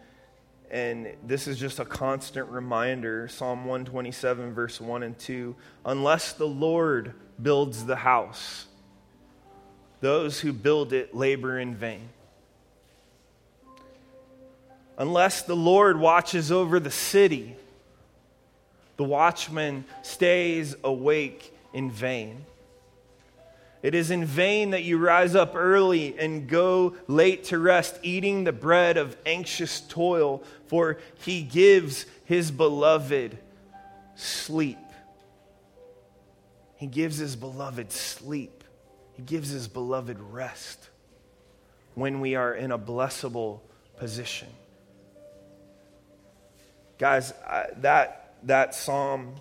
and 0.72 1.08
this 1.26 1.48
is 1.48 1.58
just 1.58 1.80
a 1.80 1.86
constant 1.86 2.48
reminder 2.50 3.28
Psalm 3.28 3.66
127, 3.66 4.54
verse 4.54 4.80
1 4.80 5.04
and 5.04 5.18
2. 5.18 5.56
Unless 5.86 6.34
the 6.34 6.48
Lord 6.48 7.14
builds 7.42 7.86
the 7.86 7.96
house, 7.96 8.68
those 10.02 10.40
who 10.40 10.54
build 10.54 10.94
it 10.94 11.16
labor 11.16 11.60
in 11.60 11.76
vain. 11.76 12.10
Unless 14.98 15.44
the 15.44 15.56
Lord 15.56 16.00
watches 16.00 16.52
over 16.52 16.80
the 16.80 16.92
city, 16.92 17.56
the 18.98 19.04
watchman 19.06 19.86
stays 20.04 20.76
awake 20.84 21.56
in 21.74 21.90
vain. 21.90 22.46
It 23.82 23.96
is 23.96 24.12
in 24.12 24.26
vain 24.26 24.72
that 24.72 24.84
you 24.84 24.98
rise 24.98 25.36
up 25.36 25.56
early 25.56 26.18
and 26.20 26.50
go 26.50 26.96
late 27.08 27.46
to 27.46 27.60
rest, 27.60 27.98
eating 28.04 28.44
the 28.44 28.52
bread 28.52 28.98
of 28.98 29.16
anxious 29.26 29.80
toil, 29.80 30.44
for 30.68 30.98
he 31.24 31.42
gives 31.42 32.06
his 32.26 32.52
beloved 32.52 33.38
sleep. 34.16 34.78
He 36.76 36.88
gives 36.88 37.18
his 37.18 37.36
beloved 37.36 37.92
sleep. 37.92 38.64
He 39.14 39.22
gives 39.22 39.50
his 39.50 39.68
beloved 39.68 40.20
rest 40.20 40.90
when 41.96 42.20
we 42.20 42.36
are 42.36 42.54
in 42.54 42.72
a 42.72 42.80
blessable 42.80 43.62
position. 43.98 44.48
Guys, 46.98 47.34
I, 47.48 47.68
that, 47.78 48.36
that 48.44 48.76
psalm 48.76 49.36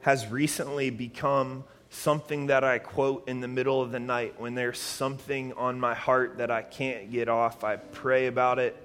has 0.00 0.26
recently 0.26 0.90
become 0.90 1.64
something 1.90 2.48
that 2.48 2.64
I 2.64 2.78
quote 2.78 3.28
in 3.28 3.40
the 3.40 3.48
middle 3.48 3.80
of 3.80 3.92
the 3.92 4.00
night 4.00 4.38
when 4.38 4.54
there's 4.54 4.78
something 4.78 5.52
on 5.54 5.80
my 5.80 5.94
heart 5.94 6.38
that 6.38 6.50
I 6.50 6.62
can't 6.62 7.10
get 7.10 7.28
off. 7.28 7.64
I 7.64 7.76
pray 7.76 8.26
about 8.26 8.58
it. 8.58 8.76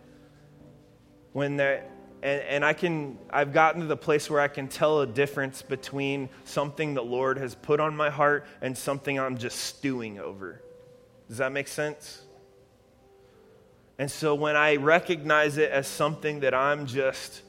When 1.34 1.58
there, 1.58 1.84
and, 2.22 2.42
and 2.42 2.66
I 2.66 2.74
can, 2.74 3.18
I've 3.30 3.54
gotten 3.54 3.82
to 3.82 3.88
the 3.88 3.98
place 3.98 4.30
where 4.30 4.40
I 4.40 4.48
can 4.48 4.68
tell 4.68 5.02
a 5.02 5.08
difference 5.08 5.62
between 5.62 6.30
something 6.46 6.94
the 6.94 7.04
Lord 7.04 7.38
has 7.38 7.56
put 7.56 7.80
on 7.80 7.96
my 7.98 8.10
heart 8.10 8.46
and 8.62 8.78
something 8.78 9.20
I'm 9.20 9.38
just 9.38 9.60
stewing 9.60 10.20
over. 10.20 10.62
Does 11.28 11.38
that 11.40 11.52
make 11.52 11.68
sense? 11.68 12.22
And 13.98 14.10
so 14.10 14.36
when 14.36 14.56
I 14.56 14.78
recognize 14.78 15.58
it 15.58 15.70
as 15.70 15.88
something 15.88 16.40
that 16.42 16.54
I'm 16.54 16.86
just 16.86 17.42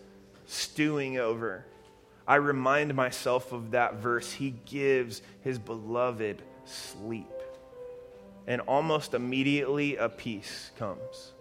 stewing 0.47 1.19
over, 1.19 1.65
I 2.27 2.37
remind 2.37 2.95
myself 2.95 3.53
of 3.53 3.73
that 3.73 3.97
verse. 3.97 4.33
He 4.33 4.55
gives 4.65 5.23
his 5.43 5.59
beloved 5.59 6.43
sleep. 6.65 7.27
And 8.47 8.61
almost 8.63 9.15
immediately 9.15 9.97
a 9.97 10.09
peace 10.09 10.71
comes. 10.79 11.33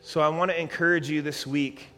So 0.00 0.20
I 0.20 0.28
want 0.28 0.50
to 0.50 0.60
encourage 0.60 1.10
you 1.10 1.22
this 1.22 1.46
week 1.46 1.88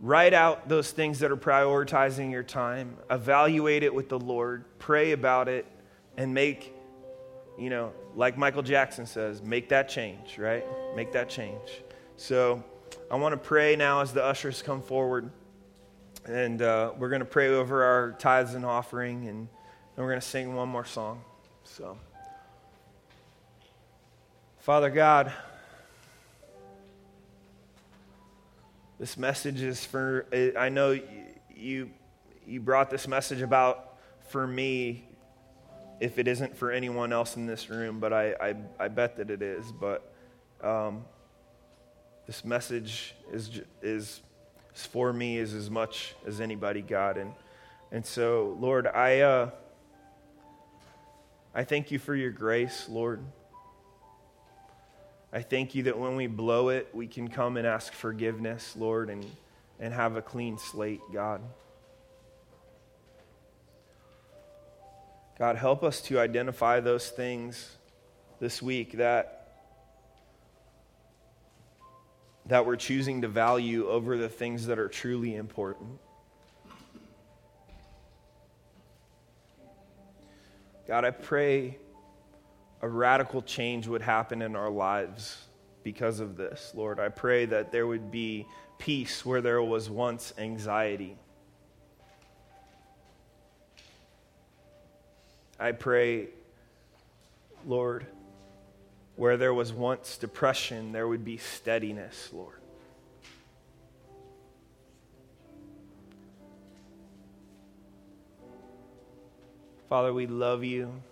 write 0.00 0.32
out 0.34 0.68
those 0.68 0.90
things 0.90 1.18
that 1.18 1.30
are 1.30 1.36
prioritizing 1.36 2.30
your 2.30 2.42
time, 2.42 2.96
evaluate 3.10 3.82
it 3.82 3.92
with 3.92 4.08
the 4.08 4.18
Lord, 4.18 4.64
pray 4.78 5.12
about 5.12 5.48
it, 5.48 5.66
and 6.16 6.32
make, 6.32 6.74
you 7.58 7.70
know, 7.70 7.92
like 8.14 8.38
Michael 8.38 8.62
Jackson 8.62 9.06
says, 9.06 9.42
make 9.42 9.68
that 9.70 9.88
change, 9.88 10.38
right? 10.38 10.64
Make 10.94 11.12
that 11.12 11.28
change. 11.28 11.82
So 12.16 12.62
I 13.10 13.16
want 13.16 13.32
to 13.32 13.36
pray 13.36 13.76
now 13.76 14.00
as 14.00 14.12
the 14.12 14.24
ushers 14.24 14.62
come 14.62 14.82
forward. 14.82 15.30
And 16.28 16.62
uh, 16.62 16.92
we're 16.96 17.08
going 17.08 17.20
to 17.20 17.26
pray 17.26 17.48
over 17.48 17.82
our 17.82 18.12
tithes 18.12 18.54
and 18.54 18.64
offering, 18.64 19.26
and, 19.28 19.38
and 19.38 19.48
we're 19.96 20.10
going 20.10 20.20
to 20.20 20.26
sing 20.26 20.54
one 20.54 20.68
more 20.68 20.84
song. 20.84 21.22
So, 21.64 21.98
Father 24.60 24.90
God, 24.90 25.32
This 28.98 29.16
message 29.16 29.62
is 29.62 29.84
for, 29.84 30.26
I 30.58 30.70
know 30.70 30.98
you, 31.54 31.90
you 32.44 32.60
brought 32.60 32.90
this 32.90 33.06
message 33.06 33.42
about 33.42 33.96
for 34.28 34.44
me 34.44 35.04
if 36.00 36.18
it 36.18 36.26
isn't 36.26 36.56
for 36.56 36.72
anyone 36.72 37.12
else 37.12 37.36
in 37.36 37.46
this 37.46 37.70
room, 37.70 38.00
but 38.00 38.12
I, 38.12 38.32
I, 38.32 38.54
I 38.80 38.88
bet 38.88 39.16
that 39.18 39.30
it 39.30 39.40
is. 39.40 39.70
But 39.70 40.12
um, 40.60 41.04
this 42.26 42.44
message 42.44 43.14
is, 43.32 43.60
is 43.82 44.20
for 44.84 45.12
me 45.12 45.38
is 45.38 45.54
as 45.54 45.70
much 45.70 46.14
as 46.26 46.40
anybody, 46.40 46.82
God. 46.82 47.16
And, 47.16 47.32
and 47.90 48.04
so, 48.04 48.56
Lord, 48.60 48.86
I, 48.86 49.20
uh, 49.20 49.50
I 51.54 51.64
thank 51.64 51.90
you 51.90 51.98
for 51.98 52.14
your 52.14 52.30
grace, 52.30 52.88
Lord. 52.88 53.20
I 55.32 55.42
thank 55.42 55.74
you 55.74 55.82
that 55.84 55.98
when 55.98 56.16
we 56.16 56.26
blow 56.26 56.70
it, 56.70 56.88
we 56.92 57.06
can 57.06 57.28
come 57.28 57.56
and 57.56 57.66
ask 57.66 57.92
forgiveness, 57.92 58.74
Lord, 58.76 59.10
and, 59.10 59.24
and 59.78 59.92
have 59.92 60.16
a 60.16 60.22
clean 60.22 60.56
slate, 60.56 61.00
God. 61.12 61.42
God, 65.38 65.56
help 65.56 65.84
us 65.84 66.00
to 66.02 66.18
identify 66.18 66.80
those 66.80 67.10
things 67.10 67.76
this 68.40 68.60
week 68.60 68.92
that 68.92 69.37
that 72.48 72.64
we're 72.66 72.76
choosing 72.76 73.22
to 73.22 73.28
value 73.28 73.88
over 73.88 74.16
the 74.16 74.28
things 74.28 74.66
that 74.66 74.78
are 74.78 74.88
truly 74.88 75.36
important. 75.36 76.00
God, 80.86 81.04
I 81.04 81.10
pray 81.10 81.76
a 82.80 82.88
radical 82.88 83.42
change 83.42 83.86
would 83.86 84.00
happen 84.00 84.40
in 84.40 84.56
our 84.56 84.70
lives 84.70 85.44
because 85.82 86.20
of 86.20 86.36
this, 86.36 86.72
Lord. 86.74 86.98
I 86.98 87.10
pray 87.10 87.44
that 87.46 87.72
there 87.72 87.86
would 87.86 88.10
be 88.10 88.46
peace 88.78 89.26
where 89.26 89.42
there 89.42 89.62
was 89.62 89.90
once 89.90 90.32
anxiety. 90.38 91.16
I 95.60 95.72
pray, 95.72 96.28
Lord, 97.66 98.06
where 99.18 99.36
there 99.36 99.52
was 99.52 99.72
once 99.72 100.16
depression, 100.16 100.92
there 100.92 101.08
would 101.08 101.24
be 101.24 101.36
steadiness, 101.36 102.30
Lord. 102.32 102.60
Father, 109.88 110.14
we 110.14 110.28
love 110.28 110.62
you. 110.62 111.02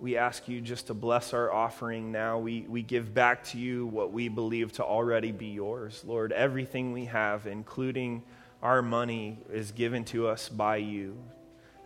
We 0.00 0.18
ask 0.18 0.46
you 0.48 0.60
just 0.60 0.88
to 0.88 0.94
bless 0.94 1.32
our 1.32 1.50
offering 1.50 2.12
now. 2.12 2.38
We, 2.38 2.66
we 2.68 2.82
give 2.82 3.14
back 3.14 3.42
to 3.44 3.58
you 3.58 3.86
what 3.86 4.12
we 4.12 4.28
believe 4.28 4.74
to 4.74 4.84
already 4.84 5.32
be 5.32 5.46
yours. 5.46 6.04
Lord, 6.06 6.32
everything 6.32 6.92
we 6.92 7.06
have, 7.06 7.46
including 7.46 8.22
our 8.62 8.82
money, 8.82 9.38
is 9.50 9.72
given 9.72 10.04
to 10.06 10.28
us 10.28 10.50
by 10.50 10.76
you. 10.76 11.16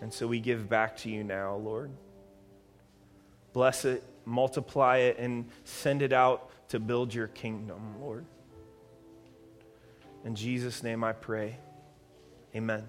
And 0.01 0.13
so 0.13 0.27
we 0.27 0.41
give 0.41 0.69
back 0.69 0.97
to 0.99 1.11
you 1.11 1.23
now, 1.23 1.55
Lord. 1.55 1.93
Bless 3.53 3.85
it, 3.85 4.03
multiply 4.25 4.99
it, 4.99 5.19
and 5.19 5.49
send 5.65 6.03
it 6.03 6.13
out 6.13 6.51
to 6.69 6.81
build 6.81 7.15
your 7.15 7.29
kingdom, 7.29 8.01
Lord. 8.01 8.25
In 10.25 10.35
Jesus' 10.35 10.83
name 10.83 11.03
I 11.03 11.13
pray. 11.13 11.59
Amen. 12.55 12.85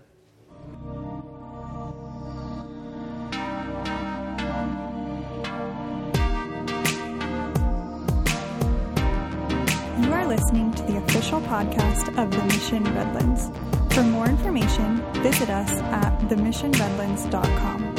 You 10.02 10.12
are 10.12 10.28
listening 10.28 10.74
to 10.74 10.84
the 10.84 10.98
official 10.98 11.42
podcast 11.42 12.10
of 12.22 12.32
the 12.32 12.44
Mission 12.46 12.84
Redlands. 12.84 13.50
For 13.94 14.04
more 14.04 14.28
information, 14.28 14.98
visit 15.22 15.50
us 15.50 15.72
at 15.72 16.18
themissionredlands.com. 16.30 17.93